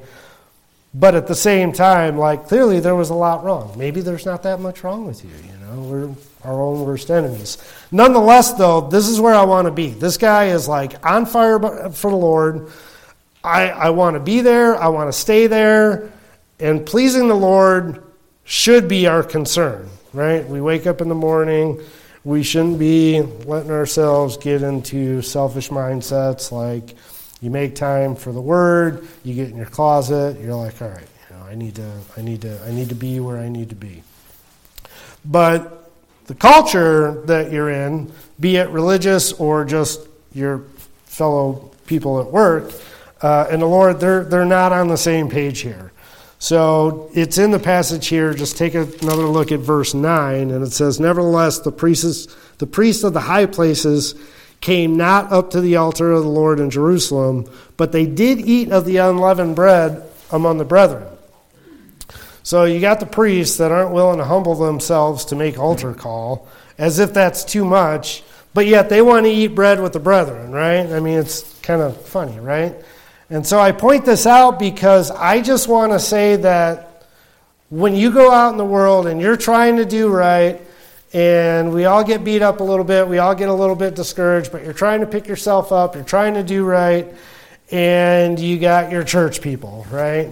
but 0.92 1.14
at 1.14 1.26
the 1.26 1.34
same 1.34 1.72
time, 1.72 2.18
like 2.18 2.48
clearly 2.48 2.80
there 2.80 2.94
was 2.94 3.08
a 3.08 3.14
lot 3.14 3.44
wrong. 3.44 3.72
Maybe 3.78 4.02
there's 4.02 4.26
not 4.26 4.42
that 4.42 4.60
much 4.60 4.84
wrong 4.84 5.06
with 5.06 5.24
you, 5.24 5.30
you 5.30 5.66
know. 5.66 5.82
We're 5.82 6.14
our 6.44 6.60
own 6.60 6.84
worst 6.84 7.10
enemies. 7.10 7.58
Nonetheless, 7.90 8.52
though, 8.52 8.82
this 8.82 9.08
is 9.08 9.18
where 9.18 9.34
I 9.34 9.44
want 9.44 9.66
to 9.66 9.72
be. 9.72 9.88
This 9.88 10.16
guy 10.16 10.48
is 10.48 10.68
like 10.68 11.04
on 11.04 11.26
fire 11.26 11.58
for 11.90 12.10
the 12.10 12.16
Lord. 12.16 12.70
I, 13.42 13.70
I 13.70 13.90
want 13.90 14.14
to 14.14 14.20
be 14.20 14.42
there. 14.42 14.76
I 14.76 14.88
want 14.88 15.08
to 15.08 15.18
stay 15.18 15.46
there. 15.46 16.12
And 16.60 16.84
pleasing 16.84 17.28
the 17.28 17.34
Lord 17.34 18.02
should 18.44 18.86
be 18.86 19.06
our 19.06 19.22
concern, 19.22 19.88
right? 20.16 20.46
We 20.46 20.60
wake 20.60 20.86
up 20.86 21.00
in 21.00 21.08
the 21.08 21.14
morning. 21.14 21.80
We 22.24 22.42
shouldn't 22.42 22.78
be 22.78 23.20
letting 23.20 23.70
ourselves 23.70 24.36
get 24.36 24.62
into 24.62 25.22
selfish 25.22 25.68
mindsets 25.68 26.50
like 26.50 26.96
you 27.40 27.50
make 27.50 27.74
time 27.74 28.16
for 28.16 28.32
the 28.32 28.40
word, 28.40 29.06
you 29.22 29.34
get 29.34 29.50
in 29.50 29.56
your 29.56 29.66
closet, 29.66 30.40
you're 30.40 30.54
like, 30.54 30.80
all 30.80 30.88
right, 30.88 31.06
you 31.30 31.36
know, 31.36 31.42
I 31.44 31.54
need 31.54 31.74
to 31.76 31.92
I 32.16 32.22
need 32.22 32.42
to 32.42 32.60
I 32.64 32.72
need 32.72 32.88
to 32.88 32.94
be 32.94 33.20
where 33.20 33.36
I 33.36 33.48
need 33.48 33.68
to 33.68 33.76
be. 33.76 34.02
But 35.24 35.92
the 36.26 36.34
culture 36.34 37.22
that 37.26 37.52
you're 37.52 37.70
in, 37.70 38.10
be 38.40 38.56
it 38.56 38.68
religious 38.70 39.32
or 39.34 39.64
just 39.64 40.00
your 40.32 40.64
fellow 41.04 41.70
people 41.86 42.20
at 42.20 42.26
work, 42.26 42.72
uh, 43.22 43.46
and 43.50 43.62
the 43.62 43.66
Lord, 43.66 44.00
they're, 44.00 44.24
they're 44.24 44.44
not 44.44 44.72
on 44.72 44.88
the 44.88 44.96
same 44.96 45.28
page 45.30 45.60
here. 45.60 45.92
So 46.38 47.10
it's 47.14 47.38
in 47.38 47.50
the 47.50 47.58
passage 47.58 48.08
here. 48.08 48.34
Just 48.34 48.58
take 48.58 48.74
another 48.74 49.26
look 49.26 49.52
at 49.52 49.60
verse 49.60 49.94
9, 49.94 50.50
and 50.50 50.62
it 50.64 50.72
says, 50.72 51.00
Nevertheless, 51.00 51.60
the 51.60 51.72
priests, 51.72 52.34
the 52.58 52.66
priests 52.66 53.04
of 53.04 53.14
the 53.14 53.20
high 53.20 53.46
places 53.46 54.14
came 54.60 54.96
not 54.96 55.32
up 55.32 55.50
to 55.50 55.60
the 55.60 55.76
altar 55.76 56.12
of 56.12 56.22
the 56.22 56.28
Lord 56.28 56.60
in 56.60 56.70
Jerusalem, 56.70 57.50
but 57.76 57.92
they 57.92 58.06
did 58.06 58.40
eat 58.40 58.70
of 58.70 58.84
the 58.84 58.98
unleavened 58.98 59.56
bread 59.56 60.02
among 60.30 60.58
the 60.58 60.64
brethren. 60.64 61.06
So 62.42 62.64
you 62.64 62.80
got 62.80 63.00
the 63.00 63.06
priests 63.06 63.56
that 63.58 63.72
aren't 63.72 63.92
willing 63.92 64.18
to 64.18 64.24
humble 64.24 64.54
themselves 64.54 65.24
to 65.26 65.36
make 65.36 65.58
altar 65.58 65.92
call, 65.94 66.48
as 66.78 66.98
if 66.98 67.12
that's 67.12 67.44
too 67.44 67.64
much, 67.64 68.22
but 68.54 68.66
yet 68.66 68.88
they 68.88 69.02
want 69.02 69.26
to 69.26 69.32
eat 69.32 69.48
bread 69.48 69.80
with 69.82 69.92
the 69.92 70.00
brethren, 70.00 70.52
right? 70.52 70.86
I 70.86 71.00
mean, 71.00 71.18
it's 71.18 71.42
kind 71.60 71.82
of 71.82 72.00
funny, 72.06 72.38
right? 72.38 72.74
And 73.28 73.46
so 73.46 73.58
I 73.58 73.72
point 73.72 74.04
this 74.04 74.26
out 74.26 74.58
because 74.58 75.10
I 75.10 75.40
just 75.40 75.68
want 75.68 75.92
to 75.92 75.98
say 75.98 76.36
that 76.36 77.06
when 77.70 77.96
you 77.96 78.12
go 78.12 78.30
out 78.30 78.52
in 78.52 78.58
the 78.58 78.64
world 78.64 79.06
and 79.06 79.20
you're 79.20 79.36
trying 79.36 79.76
to 79.76 79.84
do 79.84 80.08
right, 80.08 80.60
and 81.12 81.72
we 81.72 81.86
all 81.86 82.04
get 82.04 82.24
beat 82.24 82.42
up 82.42 82.60
a 82.60 82.64
little 82.64 82.84
bit, 82.84 83.08
we 83.08 83.18
all 83.18 83.34
get 83.34 83.48
a 83.48 83.54
little 83.54 83.74
bit 83.74 83.94
discouraged, 83.94 84.52
but 84.52 84.62
you're 84.62 84.72
trying 84.72 85.00
to 85.00 85.06
pick 85.06 85.26
yourself 85.26 85.72
up, 85.72 85.94
you're 85.94 86.04
trying 86.04 86.34
to 86.34 86.42
do 86.42 86.64
right, 86.64 87.08
and 87.70 88.38
you 88.38 88.58
got 88.58 88.92
your 88.92 89.02
church 89.02 89.40
people, 89.40 89.86
right? 89.90 90.30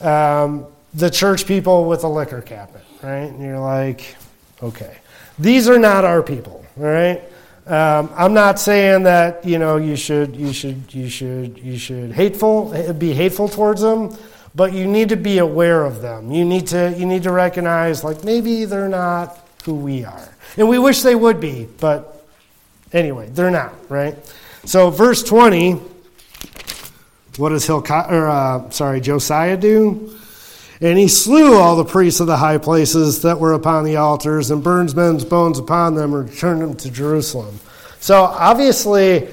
Um, 0.00 0.66
the 0.94 1.10
church 1.10 1.46
people 1.46 1.86
with 1.86 2.04
a 2.04 2.08
liquor 2.08 2.42
cabinet, 2.42 2.84
right? 3.02 3.30
And 3.30 3.40
you're 3.40 3.58
like, 3.58 4.16
okay, 4.62 4.98
these 5.38 5.68
are 5.68 5.78
not 5.78 6.04
our 6.04 6.22
people, 6.22 6.64
right? 6.76 7.22
Um, 7.66 8.12
I'm 8.14 8.32
not 8.32 8.60
saying 8.60 9.02
that 9.04 9.44
you 9.44 9.58
know 9.58 9.76
you 9.76 9.96
should 9.96 10.36
you 10.36 10.52
should 10.52 10.94
you 10.94 11.08
should 11.08 11.58
you 11.58 11.76
should 11.76 12.12
hateful 12.12 12.94
be 12.94 13.12
hateful 13.12 13.48
towards 13.48 13.80
them, 13.80 14.16
but 14.54 14.72
you 14.72 14.86
need 14.86 15.08
to 15.08 15.16
be 15.16 15.38
aware 15.38 15.84
of 15.84 16.00
them. 16.00 16.30
You 16.30 16.44
need 16.44 16.68
to 16.68 16.94
you 16.96 17.06
need 17.06 17.24
to 17.24 17.32
recognize 17.32 18.04
like 18.04 18.22
maybe 18.22 18.66
they're 18.66 18.88
not 18.88 19.36
who 19.64 19.74
we 19.74 20.04
are, 20.04 20.28
and 20.56 20.68
we 20.68 20.78
wish 20.78 21.02
they 21.02 21.16
would 21.16 21.40
be, 21.40 21.66
but 21.80 22.24
anyway, 22.92 23.30
they're 23.30 23.50
not, 23.50 23.74
right? 23.90 24.14
So 24.64 24.90
verse 24.90 25.24
20, 25.24 25.80
what 27.36 27.48
does 27.48 27.66
Hilkiah, 27.66 28.06
or 28.08 28.28
uh, 28.28 28.70
sorry 28.70 29.00
Josiah 29.00 29.56
do? 29.56 30.16
And 30.80 30.98
he 30.98 31.08
slew 31.08 31.54
all 31.54 31.76
the 31.76 31.84
priests 31.84 32.20
of 32.20 32.26
the 32.26 32.36
high 32.36 32.58
places 32.58 33.22
that 33.22 33.40
were 33.40 33.54
upon 33.54 33.84
the 33.84 33.96
altars, 33.96 34.50
and 34.50 34.62
burned 34.62 34.94
men's 34.94 35.24
bones 35.24 35.58
upon 35.58 35.94
them, 35.94 36.12
and 36.12 36.28
returned 36.28 36.60
them 36.60 36.74
to 36.76 36.90
Jerusalem. 36.90 37.58
So 37.98 38.22
obviously, 38.22 39.28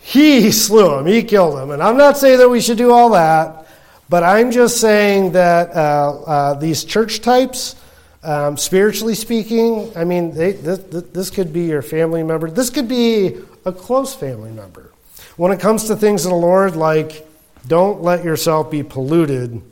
he 0.00 0.50
slew 0.50 0.96
them, 0.96 1.06
he 1.06 1.22
killed 1.22 1.56
them. 1.58 1.70
And 1.70 1.82
I'm 1.82 1.98
not 1.98 2.16
saying 2.16 2.38
that 2.38 2.48
we 2.48 2.60
should 2.60 2.78
do 2.78 2.92
all 2.92 3.10
that, 3.10 3.66
but 4.08 4.22
I'm 4.22 4.50
just 4.50 4.80
saying 4.80 5.32
that 5.32 5.76
uh, 5.76 6.22
uh, 6.26 6.54
these 6.54 6.84
church 6.84 7.20
types, 7.20 7.76
um, 8.22 8.56
spiritually 8.56 9.14
speaking, 9.14 9.92
I 9.94 10.04
mean, 10.04 10.32
they, 10.32 10.52
this, 10.52 10.78
this 10.78 11.30
could 11.30 11.52
be 11.52 11.64
your 11.66 11.82
family 11.82 12.22
member, 12.22 12.50
this 12.50 12.70
could 12.70 12.88
be 12.88 13.36
a 13.66 13.72
close 13.72 14.14
family 14.14 14.50
member. 14.50 14.90
When 15.36 15.52
it 15.52 15.60
comes 15.60 15.84
to 15.84 15.96
things 15.96 16.24
of 16.24 16.30
the 16.30 16.36
Lord, 16.36 16.74
like, 16.74 17.26
don't 17.66 18.02
let 18.02 18.24
yourself 18.24 18.70
be 18.70 18.82
polluted 18.82 19.62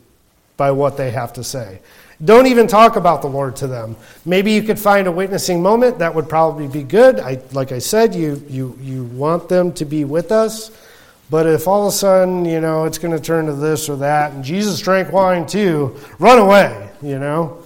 by 0.59 0.71
what 0.71 0.99
they 0.99 1.11
have 1.11 1.33
to 1.33 1.43
say. 1.43 1.81
Don't 2.23 2.49
even 2.49 2.67
talk 2.67 2.97
about 2.97 3.23
the 3.23 3.29
Lord 3.29 3.57
to 3.57 3.69
them. 3.69 3.97
Maybe 4.27 4.53
you 4.53 4.63
could 4.63 4.79
find 4.79 5.07
a 5.07 5.13
witnessing 5.13 5.63
moment 5.63 6.01
that 6.01 6.15
would 6.15 6.29
probably 6.29 6.67
be 6.67 6.83
good. 6.83 7.21
I, 7.21 7.41
like 7.53 7.71
I 7.71 7.79
said, 7.79 8.15
you, 8.15 8.45
you, 8.49 8.77
you 8.83 9.05
want 9.05 9.49
them 9.49 9.73
to 9.75 9.85
be 9.85 10.05
with 10.05 10.33
us. 10.33 10.73
But 11.31 11.47
if 11.47 11.69
all 11.69 11.87
of 11.87 11.95
a 11.95 11.97
sudden, 11.97 12.45
you 12.45 12.61
know, 12.61 12.85
it's 12.85 12.99
going 12.99 13.17
to 13.17 13.23
turn 13.23 13.47
to 13.47 13.53
this 13.53 13.89
or 13.89 13.97
that, 13.99 14.33
and 14.33 14.43
Jesus 14.43 14.81
drank 14.81 15.13
wine 15.13 15.47
too, 15.47 15.97
run 16.19 16.39
away, 16.39 16.91
you 17.03 17.19
know? 17.19 17.63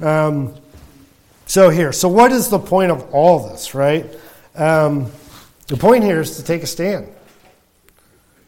Um, 0.00 0.54
so, 1.46 1.68
here, 1.68 1.92
so 1.92 2.08
what 2.08 2.30
is 2.30 2.50
the 2.50 2.58
point 2.58 2.92
of 2.92 3.12
all 3.12 3.48
this, 3.48 3.74
right? 3.74 4.06
Um, 4.54 5.10
the 5.66 5.76
point 5.76 6.04
here 6.04 6.20
is 6.20 6.36
to 6.36 6.44
take 6.44 6.62
a 6.62 6.66
stand. 6.66 7.08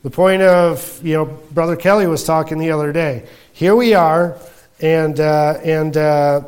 The 0.04 0.10
point 0.10 0.42
of, 0.42 1.00
you 1.02 1.14
know, 1.14 1.24
Brother 1.24 1.76
Kelly 1.76 2.06
was 2.06 2.24
talking 2.24 2.58
the 2.58 2.70
other 2.70 2.92
day 2.92 3.24
here 3.54 3.74
we 3.74 3.94
are, 3.94 4.36
and, 4.80 5.18
uh, 5.18 5.58
and, 5.64 5.96
uh, 5.96 6.42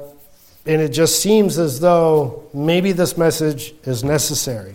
and 0.67 0.83
it 0.83 0.91
just 0.91 1.23
seems 1.23 1.59
as 1.59 1.81
though 1.81 2.45
maybe 2.53 2.93
this 2.93 3.17
message 3.17 3.75
is 3.85 4.05
necessary. 4.05 4.75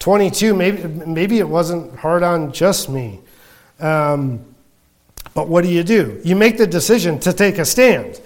22, 0.00 0.52
maybe, 0.52 0.82
maybe 0.88 1.38
it 1.38 1.48
wasn't 1.48 1.94
hard 1.96 2.24
on 2.24 2.52
just 2.52 2.88
me. 2.88 3.20
Um, 3.78 4.44
but 5.34 5.46
what 5.46 5.62
do 5.62 5.70
you 5.70 5.84
do? 5.84 6.20
You 6.24 6.34
make 6.34 6.58
the 6.58 6.66
decision 6.66 7.20
to 7.20 7.32
take 7.32 7.58
a 7.58 7.64
stand, 7.64 8.20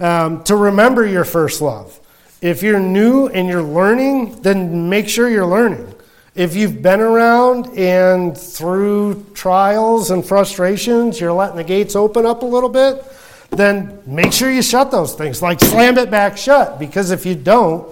um, 0.00 0.42
to 0.44 0.56
remember 0.56 1.06
your 1.06 1.24
first 1.24 1.62
love. 1.62 2.00
If 2.40 2.64
you're 2.64 2.80
new 2.80 3.28
and 3.28 3.46
you're 3.48 3.62
learning, 3.62 4.42
then 4.42 4.88
make 4.88 5.08
sure 5.08 5.28
you're 5.28 5.46
learning. 5.46 5.94
If 6.34 6.56
you've 6.56 6.80
been 6.80 7.00
around 7.00 7.66
and 7.76 8.36
through 8.36 9.26
trials 9.34 10.10
and 10.10 10.24
frustrations, 10.24 11.20
you're 11.20 11.32
letting 11.32 11.56
the 11.56 11.64
gates 11.64 11.94
open 11.94 12.24
up 12.24 12.40
a 12.40 12.46
little 12.46 12.70
bit, 12.70 13.04
then 13.50 13.98
make 14.06 14.32
sure 14.32 14.50
you 14.50 14.62
shut 14.62 14.90
those 14.90 15.14
things. 15.14 15.42
Like 15.42 15.60
slam 15.60 15.98
it 15.98 16.10
back 16.10 16.38
shut, 16.38 16.78
because 16.78 17.10
if 17.10 17.26
you 17.26 17.34
don't, 17.34 17.86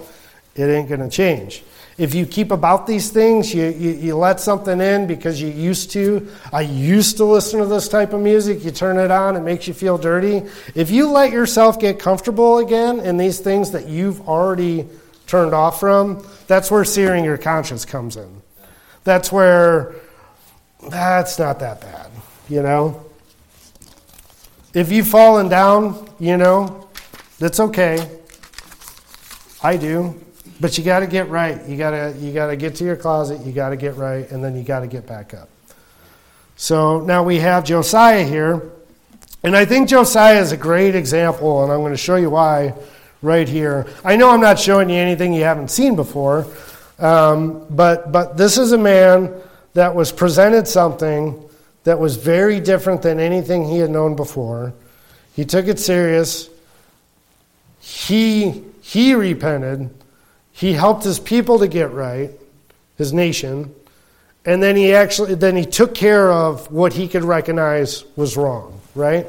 it 0.55 0.63
ain't 0.63 0.89
going 0.89 1.01
to 1.01 1.09
change. 1.09 1.63
If 1.99 2.15
you 2.15 2.25
keep 2.25 2.49
about 2.49 2.87
these 2.87 3.11
things, 3.11 3.53
you, 3.53 3.65
you, 3.65 3.91
you, 3.91 4.17
let 4.17 4.39
something 4.39 4.81
in 4.81 5.05
because 5.05 5.39
you 5.39 5.49
used 5.49 5.91
to. 5.91 6.27
I 6.51 6.61
used 6.61 7.17
to 7.17 7.25
listen 7.25 7.59
to 7.59 7.67
this 7.67 7.87
type 7.87 8.11
of 8.11 8.21
music. 8.21 8.63
You 8.63 8.71
turn 8.71 8.97
it 8.97 9.11
on, 9.11 9.35
it 9.35 9.41
makes 9.41 9.67
you 9.67 9.75
feel 9.75 9.99
dirty. 9.99 10.41
If 10.73 10.89
you 10.89 11.11
let 11.11 11.31
yourself 11.31 11.79
get 11.79 11.99
comfortable 11.99 12.57
again 12.57 13.01
in 13.01 13.17
these 13.17 13.39
things 13.39 13.69
that 13.71 13.87
you've 13.87 14.27
already 14.27 14.87
turned 15.31 15.53
off 15.53 15.79
from, 15.79 16.27
that's 16.47 16.69
where 16.69 16.83
searing 16.83 17.23
your 17.23 17.37
conscience 17.37 17.85
comes 17.85 18.17
in. 18.17 18.41
That's 19.05 19.31
where 19.31 19.95
that's 20.89 21.39
not 21.39 21.59
that 21.59 21.79
bad, 21.79 22.11
you 22.49 22.61
know? 22.61 23.05
If 24.73 24.91
you've 24.91 25.07
fallen 25.07 25.47
down, 25.47 26.09
you 26.19 26.35
know, 26.35 26.89
that's 27.39 27.61
okay. 27.61 28.19
I 29.63 29.77
do. 29.77 30.19
But 30.59 30.77
you 30.77 30.83
got 30.83 30.99
to 30.99 31.07
get 31.07 31.29
right. 31.29 31.65
You 31.65 31.77
got 31.77 31.91
to 31.91 32.13
you 32.19 32.33
got 32.33 32.47
to 32.47 32.57
get 32.57 32.75
to 32.75 32.83
your 32.83 32.97
closet, 32.97 33.45
you 33.45 33.53
got 33.53 33.69
to 33.69 33.77
get 33.77 33.95
right 33.95 34.29
and 34.31 34.43
then 34.43 34.55
you 34.55 34.63
got 34.63 34.81
to 34.81 34.87
get 34.87 35.07
back 35.07 35.33
up. 35.33 35.49
So 36.57 36.99
now 36.99 37.23
we 37.23 37.37
have 37.39 37.63
Josiah 37.63 38.25
here. 38.25 38.69
And 39.43 39.55
I 39.55 39.63
think 39.65 39.87
Josiah 39.87 40.41
is 40.41 40.51
a 40.51 40.57
great 40.57 40.93
example 40.93 41.63
and 41.63 41.71
I'm 41.71 41.79
going 41.79 41.93
to 41.93 41.97
show 41.97 42.17
you 42.17 42.29
why 42.29 42.73
right 43.21 43.47
here. 43.47 43.87
I 44.03 44.15
know 44.15 44.29
I'm 44.29 44.41
not 44.41 44.59
showing 44.59 44.89
you 44.89 44.95
anything 44.95 45.33
you 45.33 45.43
haven't 45.43 45.69
seen 45.69 45.95
before, 45.95 46.47
um, 46.99 47.65
but, 47.69 48.11
but 48.11 48.37
this 48.37 48.57
is 48.57 48.71
a 48.71 48.77
man 48.77 49.33
that 49.73 49.95
was 49.95 50.11
presented 50.11 50.67
something 50.67 51.47
that 51.83 51.99
was 51.99 52.15
very 52.15 52.59
different 52.59 53.01
than 53.01 53.19
anything 53.19 53.65
he 53.67 53.77
had 53.77 53.89
known 53.89 54.15
before. 54.15 54.73
He 55.33 55.45
took 55.45 55.67
it 55.67 55.79
serious. 55.79 56.49
He, 57.79 58.63
he 58.81 59.13
repented. 59.13 59.89
He 60.51 60.73
helped 60.73 61.03
his 61.03 61.19
people 61.19 61.59
to 61.59 61.67
get 61.67 61.91
right, 61.91 62.31
his 62.97 63.13
nation. 63.13 63.73
And 64.45 64.61
then 64.61 64.75
he 64.75 64.93
actually 64.93 65.35
then 65.35 65.55
he 65.55 65.65
took 65.65 65.93
care 65.93 66.31
of 66.31 66.71
what 66.71 66.93
he 66.93 67.07
could 67.07 67.23
recognize 67.23 68.03
was 68.15 68.35
wrong, 68.37 68.79
right? 68.95 69.27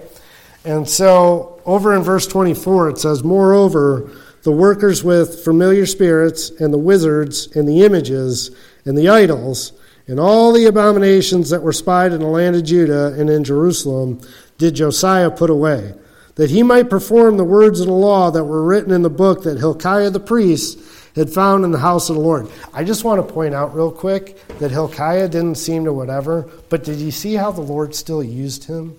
And 0.64 0.88
so 0.88 1.51
over 1.64 1.94
in 1.94 2.03
verse 2.03 2.27
24, 2.27 2.90
it 2.90 2.98
says, 2.98 3.22
Moreover, 3.22 4.11
the 4.42 4.53
workers 4.53 5.05
with 5.05 5.44
familiar 5.44 5.87
spirits, 5.87 6.51
and 6.51 6.72
the 6.72 6.79
wizards, 6.79 7.55
and 7.55 7.68
the 7.68 7.85
images, 7.85 8.51
and 8.85 8.98
the 8.98 9.09
idols, 9.09 9.72
and 10.09 10.18
all 10.18 10.53
the 10.53 10.66
abominations 10.66 11.51
that 11.51 11.62
were 11.62 11.72
spied 11.72 12.12
in 12.12 12.20
the 12.20 12.27
land 12.27 12.57
of 12.57 12.64
Judah 12.64 13.14
and 13.18 13.31
in 13.31 13.44
Jerusalem 13.44 14.20
did 14.59 14.75
Josiah 14.75 15.31
put 15.31 15.51
away, 15.51 15.94
that 16.35 16.51
he 16.51 16.62
might 16.62 16.90
perform 16.90 17.37
the 17.37 17.44
words 17.44 17.81
of 17.81 17.87
the 17.87 17.92
law 17.92 18.31
that 18.31 18.44
were 18.44 18.64
written 18.64 18.92
in 18.92 19.03
the 19.03 19.11
book 19.11 19.44
that 19.44 19.59
Hilkiah 19.59 20.11
the 20.11 20.20
priest 20.20 20.79
had 21.14 21.31
found 21.31 21.64
in 21.64 21.70
the 21.70 21.79
house 21.79 22.09
of 22.09 22.16
the 22.16 22.22
Lord. 22.22 22.48
I 22.72 22.85
just 22.85 23.05
want 23.05 23.27
to 23.27 23.33
point 23.35 23.55
out 23.55 23.75
real 23.75 23.92
quick 23.92 24.44
that 24.59 24.70
Hilkiah 24.70 25.29
didn't 25.29 25.57
seem 25.57 25.85
to 25.85 25.92
whatever, 25.92 26.48
but 26.68 26.85
did 26.85 26.98
you 26.98 27.11
see 27.11 27.35
how 27.35 27.53
the 27.53 27.61
Lord 27.61 27.94
still 27.94 28.25
used 28.25 28.64
him? 28.64 28.96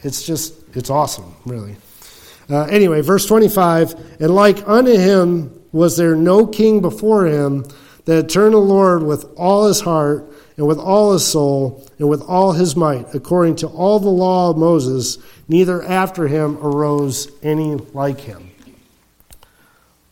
It's 0.00 0.24
just, 0.26 0.54
it's 0.74 0.90
awesome, 0.90 1.34
really. 1.46 1.76
Uh, 2.48 2.64
anyway, 2.64 3.00
verse 3.00 3.26
25, 3.26 4.20
and 4.20 4.34
like 4.34 4.66
unto 4.68 4.96
him 4.96 5.62
was 5.72 5.96
there 5.96 6.14
no 6.14 6.46
king 6.46 6.80
before 6.80 7.26
him 7.26 7.64
that 8.04 8.28
turned 8.28 8.54
the 8.54 8.58
Lord 8.58 9.02
with 9.02 9.24
all 9.36 9.66
his 9.66 9.80
heart 9.80 10.30
and 10.56 10.66
with 10.66 10.78
all 10.78 11.12
his 11.12 11.26
soul 11.26 11.86
and 11.98 12.08
with 12.08 12.22
all 12.22 12.52
his 12.52 12.76
might, 12.76 13.14
according 13.14 13.56
to 13.56 13.66
all 13.66 13.98
the 13.98 14.08
law 14.08 14.50
of 14.50 14.58
Moses, 14.58 15.18
neither 15.48 15.82
after 15.82 16.28
him 16.28 16.58
arose 16.58 17.30
any 17.42 17.74
like 17.74 18.20
him. 18.20 18.50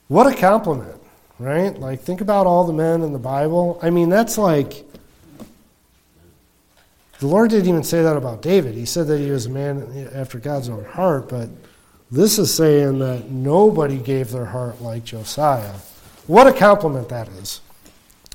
What 0.08 0.26
a 0.26 0.34
compliment, 0.34 1.00
right? 1.38 1.78
Like, 1.78 2.00
think 2.00 2.20
about 2.20 2.46
all 2.46 2.64
the 2.66 2.72
men 2.72 3.02
in 3.02 3.12
the 3.12 3.18
Bible. 3.18 3.78
I 3.82 3.90
mean, 3.90 4.08
that's 4.08 4.36
like. 4.36 4.84
The 7.20 7.28
Lord 7.28 7.50
didn't 7.50 7.68
even 7.68 7.84
say 7.84 8.02
that 8.02 8.16
about 8.16 8.42
David. 8.42 8.74
He 8.74 8.84
said 8.84 9.06
that 9.06 9.20
he 9.20 9.30
was 9.30 9.46
a 9.46 9.50
man 9.50 10.10
after 10.12 10.40
God's 10.40 10.68
own 10.68 10.84
heart, 10.84 11.28
but 11.28 11.48
this 12.12 12.38
is 12.38 12.54
saying 12.54 12.98
that 12.98 13.30
nobody 13.30 13.96
gave 13.96 14.30
their 14.30 14.44
heart 14.44 14.82
like 14.82 15.02
Josiah. 15.02 15.74
What 16.26 16.46
a 16.46 16.52
compliment 16.52 17.08
that 17.08 17.26
is. 17.28 17.62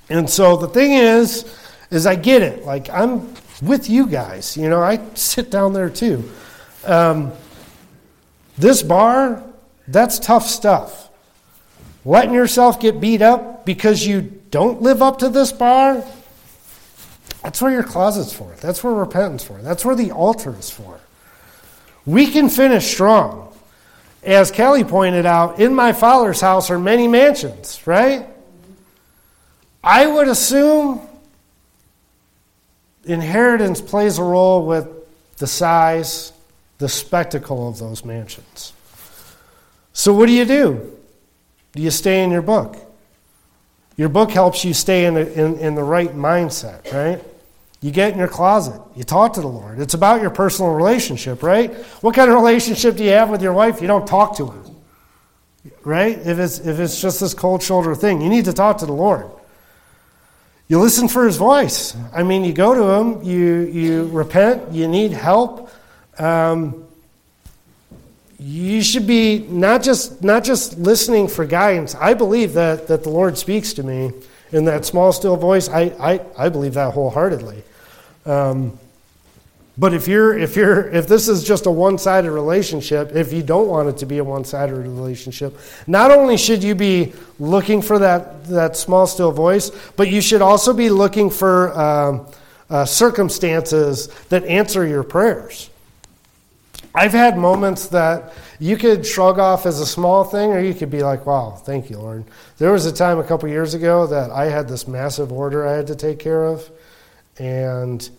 And 0.09 0.27
so 0.27 0.57
the 0.57 0.67
thing 0.67 0.93
is, 0.93 1.45
is 1.91 2.07
I 2.07 2.15
get 2.15 2.41
it. 2.41 2.65
Like 2.65 2.89
I'm 2.89 3.33
with 3.61 3.87
you 3.87 4.07
guys. 4.07 4.57
You 4.57 4.67
know, 4.67 4.81
I 4.81 4.99
sit 5.13 5.51
down 5.51 5.73
there 5.73 5.91
too. 5.91 6.27
Um, 6.85 7.31
this 8.57 8.81
bar, 8.81 9.43
that's 9.87 10.17
tough 10.17 10.47
stuff. 10.47 11.09
Letting 12.03 12.33
yourself 12.33 12.79
get 12.79 12.99
beat 12.99 13.21
up 13.21 13.63
because 13.63 14.07
you 14.07 14.21
don't 14.49 14.81
live 14.81 15.03
up 15.03 15.19
to 15.19 15.29
this 15.29 15.51
bar, 15.51 16.03
that's 17.43 17.61
where 17.61 17.71
your 17.71 17.83
closet's 17.83 18.33
for. 18.33 18.55
That's 18.59 18.83
where 18.83 18.93
repentance 18.93 19.43
for. 19.43 19.61
That's 19.61 19.85
where 19.85 19.95
the 19.95 20.11
altar 20.11 20.55
is 20.57 20.69
for. 20.69 20.99
We 22.05 22.31
can 22.31 22.49
finish 22.49 22.87
strong. 22.87 23.46
As 24.27 24.51
Kelly 24.51 24.83
pointed 24.83 25.25
out, 25.25 25.61
in 25.61 25.73
my 25.73 25.93
father's 25.93 26.41
house 26.41 26.69
are 26.69 26.77
many 26.77 27.07
mansions, 27.07 27.81
right? 27.87 28.27
I 29.81 30.05
would 30.05 30.27
assume 30.27 30.99
inheritance 33.05 33.79
plays 33.79 34.17
a 34.17 34.23
role 34.23 34.65
with 34.65 34.85
the 35.37 35.47
size, 35.47 36.33
the 36.77 36.89
spectacle 36.89 37.69
of 37.69 37.79
those 37.79 38.03
mansions. 38.03 38.73
So, 39.93 40.13
what 40.13 40.25
do 40.25 40.33
you 40.33 40.43
do? 40.43 40.97
Do 41.71 41.81
you 41.81 41.89
stay 41.89 42.21
in 42.21 42.29
your 42.29 42.41
book? 42.41 42.75
Your 43.95 44.09
book 44.09 44.31
helps 44.31 44.65
you 44.65 44.73
stay 44.73 45.05
in, 45.05 45.15
in, 45.15 45.57
in 45.57 45.75
the 45.75 45.83
right 45.83 46.13
mindset, 46.13 46.91
right? 46.91 47.23
You 47.81 47.91
get 47.91 48.11
in 48.11 48.17
your 48.17 48.27
closet. 48.27 48.81
You 48.95 49.03
talk 49.03 49.33
to 49.33 49.41
the 49.41 49.47
Lord. 49.47 49.79
It's 49.79 49.93
about 49.93 50.21
your 50.21 50.31
personal 50.31 50.71
relationship, 50.71 51.43
right? 51.43 51.73
What 52.01 52.15
kind 52.15 52.29
of 52.29 52.35
relationship 52.35 52.95
do 52.95 53.03
you 53.03 53.11
have 53.11 53.29
with 53.29 53.41
your 53.41 53.53
wife? 53.53 53.81
You 53.81 53.87
don't 53.87 54.07
talk 54.07 54.37
to 54.37 54.47
her, 54.47 54.63
right? 55.83 56.17
If 56.17 56.39
it's, 56.39 56.59
if 56.59 56.79
it's 56.79 56.99
just 56.99 57.19
this 57.19 57.35
cold 57.35 57.61
shoulder 57.61 57.93
thing, 57.93 58.21
you 58.21 58.29
need 58.29 58.45
to 58.45 58.53
talk 58.53 58.79
to 58.79 58.85
the 58.87 58.93
Lord. 58.93 59.29
You 60.67 60.79
listen 60.79 61.07
for 61.07 61.25
his 61.25 61.37
voice. 61.37 61.95
I 62.13 62.23
mean, 62.23 62.43
you 62.43 62.51
go 62.51 62.73
to 62.73 62.83
him, 62.83 63.23
you, 63.23 63.59
you 63.61 64.07
repent, 64.07 64.73
you 64.73 64.87
need 64.87 65.11
help. 65.11 65.69
Um, 66.17 66.83
you 68.39 68.81
should 68.83 69.07
be 69.07 69.39
not 69.39 69.81
just, 69.81 70.23
not 70.23 70.43
just 70.43 70.77
listening 70.77 71.27
for 71.27 71.45
guidance. 71.45 71.95
I 71.95 72.15
believe 72.15 72.53
that, 72.53 72.87
that 72.87 73.03
the 73.03 73.09
Lord 73.09 73.37
speaks 73.37 73.73
to 73.73 73.83
me 73.83 74.11
in 74.51 74.65
that 74.65 74.85
small, 74.85 75.11
still 75.11 75.35
voice. 75.35 75.69
I, 75.69 75.93
I, 75.99 76.21
I 76.37 76.49
believe 76.49 76.73
that 76.75 76.93
wholeheartedly. 76.93 77.63
Um, 78.25 78.77
but 79.79 79.93
if 79.93 80.07
you're 80.07 80.35
if 80.37 80.55
you're 80.55 80.89
if 80.89 81.07
this 81.07 81.27
is 81.27 81.43
just 81.43 81.67
a 81.67 81.71
one-sided 81.71 82.31
relationship, 82.31 83.15
if 83.15 83.31
you 83.31 83.43
don't 83.43 83.67
want 83.67 83.87
it 83.89 83.97
to 83.97 84.07
be 84.07 84.17
a 84.17 84.23
one-sided 84.23 84.73
relationship, 84.73 85.57
not 85.85 86.09
only 86.09 86.35
should 86.35 86.63
you 86.63 86.73
be 86.73 87.13
looking 87.37 87.83
for 87.83 87.99
that 87.99 88.45
that 88.45 88.75
small 88.75 89.05
still 89.05 89.31
voice, 89.31 89.69
but 89.95 90.09
you 90.09 90.19
should 90.19 90.41
also 90.41 90.73
be 90.73 90.89
looking 90.89 91.29
for 91.29 91.79
um, 91.79 92.25
uh, 92.71 92.85
circumstances 92.85 94.07
that 94.29 94.43
answer 94.45 94.85
your 94.85 95.03
prayers. 95.03 95.69
I've 96.95 97.13
had 97.13 97.37
moments 97.37 97.87
that 97.89 98.33
you 98.59 98.77
could 98.77 99.05
shrug 99.05 99.39
off 99.39 99.65
as 99.65 99.79
a 99.79 99.85
small 99.85 100.23
thing, 100.23 100.51
or 100.51 100.59
you 100.59 100.73
could 100.73 100.89
be 100.89 101.03
like, 101.03 101.25
"Wow, 101.25 101.51
thank 101.51 101.89
you, 101.89 101.99
Lord." 101.99 102.23
There 102.57 102.71
was 102.71 102.85
a 102.85 102.91
time 102.91 103.19
a 103.19 103.23
couple 103.23 103.49
years 103.49 103.73
ago 103.73 104.07
that 104.07 104.31
I 104.31 104.45
had 104.45 104.67
this 104.67 104.87
massive 104.87 105.31
order 105.31 105.67
I 105.67 105.73
had 105.73 105.87
to 105.87 105.95
take 105.95 106.19
care 106.19 106.45
of, 106.45 106.69
and 107.37 108.09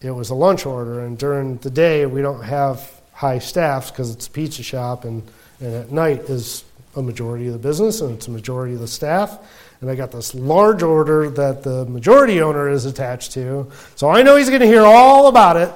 it 0.00 0.10
was 0.10 0.30
a 0.30 0.34
lunch 0.34 0.66
order, 0.66 1.00
and 1.00 1.16
during 1.18 1.56
the 1.58 1.70
day 1.70 2.06
we 2.06 2.22
don't 2.22 2.42
have 2.42 2.90
high 3.12 3.38
staffs 3.38 3.90
because 3.90 4.10
it's 4.10 4.26
a 4.26 4.30
pizza 4.30 4.62
shop, 4.62 5.04
and, 5.04 5.22
and 5.60 5.74
at 5.74 5.92
night 5.92 6.20
is 6.30 6.64
a 6.96 7.02
majority 7.02 7.46
of 7.46 7.52
the 7.52 7.58
business 7.58 8.00
and 8.00 8.16
it's 8.16 8.26
a 8.26 8.30
majority 8.30 8.74
of 8.74 8.80
the 8.80 8.88
staff. 8.88 9.38
And 9.80 9.90
I 9.90 9.94
got 9.94 10.10
this 10.10 10.34
large 10.34 10.82
order 10.82 11.30
that 11.30 11.62
the 11.62 11.86
majority 11.86 12.42
owner 12.42 12.68
is 12.68 12.84
attached 12.84 13.32
to, 13.32 13.70
so 13.96 14.10
I 14.10 14.22
know 14.22 14.36
he's 14.36 14.48
going 14.48 14.60
to 14.60 14.66
hear 14.66 14.82
all 14.82 15.28
about 15.28 15.56
it, 15.56 15.72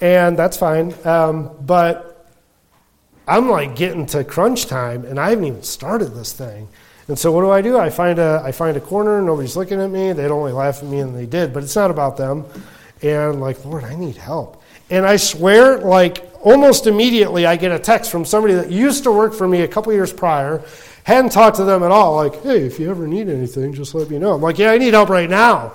and 0.00 0.36
that's 0.36 0.56
fine. 0.56 0.94
Um, 1.04 1.50
but 1.60 2.15
I'm 3.26 3.48
like 3.48 3.76
getting 3.76 4.06
to 4.06 4.24
crunch 4.24 4.66
time, 4.66 5.04
and 5.04 5.18
I 5.18 5.30
haven't 5.30 5.44
even 5.44 5.62
started 5.62 6.14
this 6.14 6.32
thing. 6.32 6.68
And 7.08 7.18
so 7.18 7.32
what 7.32 7.42
do 7.42 7.50
I 7.50 7.62
do? 7.62 7.78
I 7.78 7.90
find 7.90 8.18
a 8.18 8.42
I 8.44 8.52
find 8.52 8.76
a 8.76 8.80
corner. 8.80 9.22
Nobody's 9.22 9.56
looking 9.56 9.80
at 9.80 9.90
me. 9.90 10.12
They'd 10.12 10.30
only 10.30 10.52
laugh 10.52 10.78
at 10.78 10.88
me, 10.88 11.00
and 11.00 11.16
they 11.16 11.26
did. 11.26 11.52
But 11.52 11.62
it's 11.62 11.76
not 11.76 11.90
about 11.90 12.16
them 12.16 12.44
and 13.02 13.40
like, 13.40 13.64
Lord, 13.64 13.84
I 13.84 13.94
need 13.94 14.16
help. 14.16 14.62
And 14.88 15.04
I 15.04 15.16
swear, 15.16 15.78
like, 15.78 16.24
almost 16.40 16.86
immediately, 16.86 17.44
I 17.46 17.56
get 17.56 17.72
a 17.72 17.78
text 17.78 18.10
from 18.10 18.24
somebody 18.24 18.54
that 18.54 18.70
used 18.70 19.04
to 19.04 19.12
work 19.12 19.34
for 19.34 19.48
me 19.48 19.62
a 19.62 19.68
couple 19.68 19.92
years 19.92 20.12
prior, 20.12 20.64
hadn't 21.02 21.32
talked 21.32 21.56
to 21.56 21.64
them 21.64 21.82
at 21.82 21.90
all, 21.90 22.16
like, 22.16 22.40
hey, 22.42 22.62
if 22.64 22.78
you 22.78 22.90
ever 22.90 23.06
need 23.06 23.28
anything, 23.28 23.74
just 23.74 23.94
let 23.94 24.08
me 24.08 24.18
know. 24.18 24.34
I'm 24.34 24.40
like, 24.40 24.58
yeah, 24.58 24.70
I 24.70 24.78
need 24.78 24.94
help 24.94 25.08
right 25.08 25.28
now. 25.28 25.72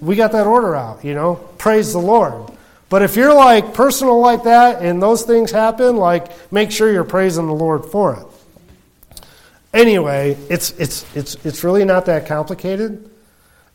we 0.00 0.16
got 0.16 0.32
that 0.32 0.46
order 0.46 0.76
out, 0.76 1.04
you 1.04 1.14
know? 1.14 1.36
Praise 1.56 1.92
the 1.92 1.98
Lord. 1.98 2.50
But 2.88 3.02
if 3.02 3.16
you're 3.16 3.34
like 3.34 3.74
personal 3.74 4.20
like 4.20 4.44
that 4.44 4.82
and 4.82 5.02
those 5.02 5.22
things 5.22 5.50
happen, 5.50 5.96
like, 5.96 6.52
make 6.52 6.70
sure 6.70 6.90
you're 6.90 7.04
praising 7.04 7.46
the 7.46 7.54
Lord 7.54 7.84
for 7.84 8.14
it. 8.14 8.26
Anyway, 9.74 10.36
it's, 10.48 10.70
it's, 10.72 11.04
it's, 11.14 11.34
it's 11.44 11.62
really 11.62 11.84
not 11.84 12.06
that 12.06 12.26
complicated. 12.26 13.10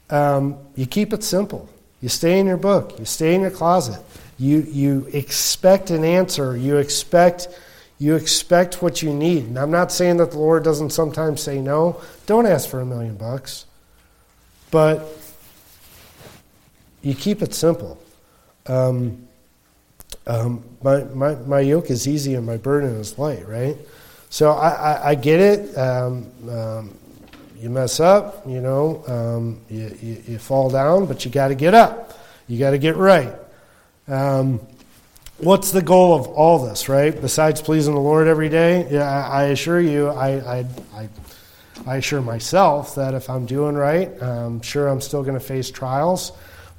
Um, 0.09 0.57
you 0.75 0.87
keep 0.87 1.13
it 1.13 1.23
simple. 1.23 1.69
You 2.01 2.09
stay 2.09 2.39
in 2.39 2.47
your 2.47 2.57
book. 2.57 2.97
You 2.97 3.05
stay 3.05 3.35
in 3.35 3.41
your 3.41 3.51
closet. 3.51 4.03
You, 4.39 4.61
you 4.61 5.07
expect 5.13 5.91
an 5.91 6.03
answer. 6.03 6.57
You 6.57 6.77
expect, 6.77 7.47
you 7.99 8.15
expect 8.15 8.81
what 8.81 9.03
you 9.03 9.13
need. 9.13 9.45
And 9.45 9.59
I'm 9.59 9.71
not 9.71 9.91
saying 9.91 10.17
that 10.17 10.31
the 10.31 10.39
Lord 10.39 10.63
doesn't 10.63 10.89
sometimes 10.89 11.41
say 11.41 11.61
no. 11.61 12.01
Don't 12.25 12.47
ask 12.47 12.67
for 12.67 12.81
a 12.81 12.85
million 12.85 13.15
bucks. 13.15 13.65
But 14.71 15.07
you 17.03 17.13
keep 17.13 17.43
it 17.43 17.53
simple. 17.53 18.02
Um, 18.67 19.27
um, 20.25 20.63
my, 20.81 21.03
my, 21.05 21.35
my 21.35 21.59
yoke 21.59 21.89
is 21.89 22.07
easy 22.07 22.35
and 22.35 22.45
my 22.45 22.57
burden 22.57 22.95
is 22.95 23.17
light, 23.19 23.47
right? 23.47 23.77
So 24.29 24.51
I, 24.51 24.69
I, 24.69 25.09
I 25.09 25.15
get 25.15 25.39
it. 25.39 25.77
Um, 25.77 26.31
um 26.49 26.97
you 27.63 27.69
mess 27.69 28.01
up, 28.01 28.45
you 28.45 28.59
know, 28.59 29.05
um, 29.07 29.61
you, 29.69 29.97
you, 30.01 30.23
you, 30.27 30.37
fall 30.37 30.69
down, 30.69 31.05
but 31.05 31.23
you 31.23 31.31
got 31.31 31.47
to 31.47 31.55
get 31.55 31.73
up. 31.73 32.19
You 32.45 32.59
got 32.59 32.71
to 32.71 32.77
get 32.77 32.97
right. 32.97 33.33
Um, 34.09 34.59
what's 35.37 35.71
the 35.71 35.81
goal 35.81 36.13
of 36.13 36.27
all 36.27 36.59
this, 36.59 36.89
right? 36.89 37.19
Besides 37.19 37.61
pleasing 37.61 37.93
the 37.93 38.01
Lord 38.01 38.27
every 38.27 38.49
day, 38.49 38.85
yeah, 38.91 39.09
I, 39.09 39.43
I 39.43 39.43
assure 39.45 39.79
you, 39.79 40.09
I, 40.09 40.57
I, 40.57 40.65
I, 40.93 41.09
I, 41.87 41.95
assure 41.95 42.21
myself 42.21 42.95
that 42.95 43.13
if 43.13 43.29
I'm 43.29 43.45
doing 43.45 43.75
right, 43.75 44.11
I'm 44.21 44.61
sure 44.61 44.89
I'm 44.89 44.99
still 44.99 45.23
going 45.23 45.39
to 45.39 45.45
face 45.45 45.71
trials. 45.71 46.33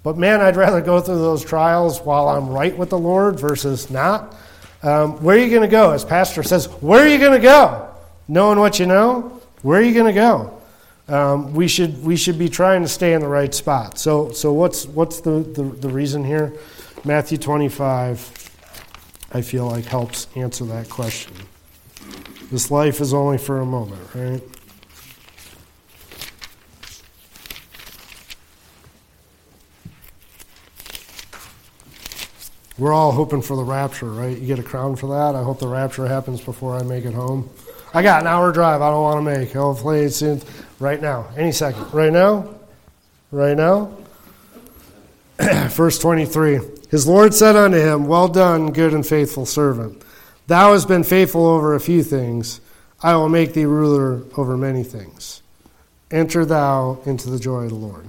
But 0.04 0.16
man, 0.16 0.40
I'd 0.40 0.54
rather 0.54 0.80
go 0.80 1.00
through 1.00 1.18
those 1.18 1.44
trials 1.44 2.00
while 2.00 2.28
I'm 2.28 2.48
right 2.48 2.76
with 2.78 2.90
the 2.90 2.98
Lord 2.98 3.40
versus 3.40 3.90
not. 3.90 4.36
Um, 4.84 5.20
where 5.20 5.36
are 5.36 5.40
you 5.40 5.50
going 5.50 5.62
to 5.62 5.68
go? 5.68 5.90
As 5.90 6.04
Pastor 6.04 6.44
says, 6.44 6.66
where 6.80 7.02
are 7.02 7.08
you 7.08 7.18
going 7.18 7.32
to 7.32 7.42
go? 7.42 7.88
Knowing 8.28 8.60
what 8.60 8.78
you 8.78 8.86
know, 8.86 9.40
where 9.62 9.80
are 9.80 9.82
you 9.82 9.94
going 9.94 10.06
to 10.06 10.12
go? 10.12 10.54
um, 11.08 11.52
we 11.52 11.68
should 11.68 12.02
we 12.02 12.16
should 12.16 12.38
be 12.38 12.48
trying 12.48 12.82
to 12.82 12.88
stay 12.88 13.12
in 13.12 13.20
the 13.20 13.28
right 13.28 13.54
spot. 13.54 13.98
So 13.98 14.30
so 14.30 14.52
what's 14.52 14.86
what's 14.86 15.20
the, 15.20 15.40
the, 15.40 15.62
the 15.62 15.88
reason 15.88 16.24
here? 16.24 16.54
Matthew 17.04 17.36
25, 17.36 18.50
I 19.32 19.42
feel 19.42 19.66
like 19.66 19.84
helps 19.84 20.26
answer 20.36 20.64
that 20.66 20.88
question. 20.88 21.34
This 22.50 22.70
life 22.70 23.00
is 23.02 23.12
only 23.12 23.36
for 23.36 23.60
a 23.60 23.66
moment, 23.66 24.14
right? 24.14 24.42
We're 32.76 32.92
all 32.92 33.12
hoping 33.12 33.40
for 33.40 33.56
the 33.56 33.62
rapture, 33.62 34.10
right? 34.10 34.36
You 34.36 34.46
get 34.46 34.58
a 34.58 34.62
crown 34.62 34.96
for 34.96 35.06
that. 35.08 35.38
I 35.38 35.42
hope 35.42 35.60
the 35.60 35.68
rapture 35.68 36.06
happens 36.06 36.40
before 36.40 36.76
I 36.76 36.82
make 36.82 37.04
it 37.04 37.14
home. 37.14 37.48
I 37.92 38.02
got 38.02 38.22
an 38.22 38.26
hour 38.26 38.50
drive 38.50 38.82
I 38.82 38.90
don't 38.90 39.02
want 39.02 39.24
to 39.24 39.38
make. 39.38 39.52
Hopefully 39.52 40.00
it's 40.00 40.16
soon. 40.16 40.42
Right 40.80 41.00
now. 41.00 41.28
Any 41.36 41.52
second. 41.52 41.92
Right 41.94 42.12
now? 42.12 42.52
Right 43.30 43.56
now? 43.56 43.96
Verse 45.68 45.98
23 46.00 46.58
His 46.90 47.06
Lord 47.06 47.32
said 47.32 47.54
unto 47.54 47.78
him, 47.78 48.08
Well 48.08 48.26
done, 48.26 48.72
good 48.72 48.92
and 48.92 49.06
faithful 49.06 49.46
servant. 49.46 50.02
Thou 50.48 50.72
hast 50.72 50.88
been 50.88 51.04
faithful 51.04 51.46
over 51.46 51.74
a 51.74 51.80
few 51.80 52.02
things. 52.02 52.60
I 53.02 53.14
will 53.14 53.28
make 53.28 53.52
thee 53.54 53.66
ruler 53.66 54.24
over 54.36 54.56
many 54.56 54.82
things. 54.82 55.42
Enter 56.10 56.44
thou 56.44 57.00
into 57.06 57.30
the 57.30 57.38
joy 57.38 57.64
of 57.64 57.70
the 57.70 57.76
Lord. 57.76 58.08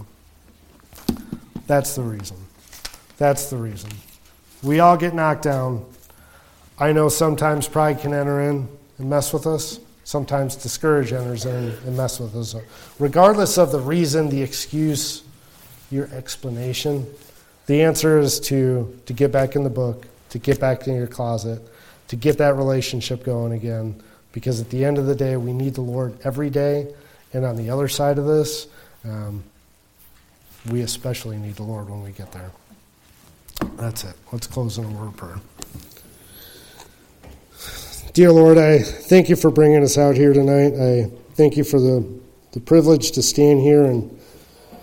That's 1.68 1.96
the 1.96 2.02
reason. 2.02 2.38
That's 3.18 3.50
the 3.50 3.58
reason. 3.58 3.92
We 4.66 4.80
all 4.80 4.98
get 4.98 5.14
knocked 5.14 5.44
down. 5.44 5.86
I 6.80 6.92
know 6.92 7.08
sometimes 7.08 7.68
pride 7.68 8.00
can 8.00 8.14
enter 8.14 8.42
in 8.42 8.68
and 8.98 9.10
mess 9.10 9.32
with 9.32 9.46
us. 9.46 9.80
Sometimes 10.04 10.56
discourage 10.56 11.14
enters 11.14 11.46
in 11.46 11.70
and 11.86 11.96
mess 11.96 12.20
with 12.20 12.36
us. 12.36 12.56
Regardless 12.98 13.60
of 13.60 13.72
the 13.72 13.80
reason, 13.80 14.30
the 14.30 14.42
excuse, 14.42 15.24
your 15.92 16.08
explanation, 16.14 17.06
the 17.68 17.84
answer 17.84 18.20
is 18.20 18.40
to, 18.42 19.00
to 19.06 19.14
get 19.14 19.32
back 19.32 19.56
in 19.56 19.64
the 19.64 19.70
book, 19.70 20.08
to 20.30 20.40
get 20.40 20.60
back 20.60 20.88
in 20.88 20.96
your 20.96 21.08
closet, 21.08 21.62
to 22.08 22.16
get 22.16 22.40
that 22.40 22.56
relationship 22.56 23.24
going 23.24 23.54
again. 23.54 24.02
Because 24.32 24.60
at 24.60 24.70
the 24.72 24.84
end 24.84 24.98
of 24.98 25.06
the 25.06 25.16
day, 25.16 25.38
we 25.38 25.54
need 25.54 25.76
the 25.76 25.82
Lord 25.82 26.18
every 26.24 26.50
day. 26.50 26.94
And 27.34 27.46
on 27.46 27.56
the 27.56 27.70
other 27.70 27.88
side 27.88 28.18
of 28.18 28.26
this, 28.26 28.68
um, 29.04 29.44
we 30.72 30.82
especially 30.82 31.38
need 31.38 31.56
the 31.56 31.64
Lord 31.64 31.90
when 31.90 32.02
we 32.04 32.12
get 32.12 32.32
there. 32.32 32.52
That's 33.78 34.04
it. 34.04 34.16
Let's 34.32 34.48
close 34.48 34.78
in 34.78 34.86
a 34.86 34.90
word 34.90 35.08
of 35.08 35.18
prayer. 35.18 35.40
Dear 38.14 38.32
Lord, 38.32 38.58
I 38.58 38.80
thank 38.80 39.28
you 39.28 39.36
for 39.36 39.52
bringing 39.52 39.84
us 39.84 39.98
out 39.98 40.16
here 40.16 40.32
tonight. 40.32 40.74
I 40.74 41.12
thank 41.34 41.58
you 41.58 41.64
for 41.64 41.80
the, 41.80 42.08
the 42.54 42.62
privilege 42.62 43.12
to 43.12 43.22
stand 43.22 43.60
here 43.60 43.86
and 43.86 44.18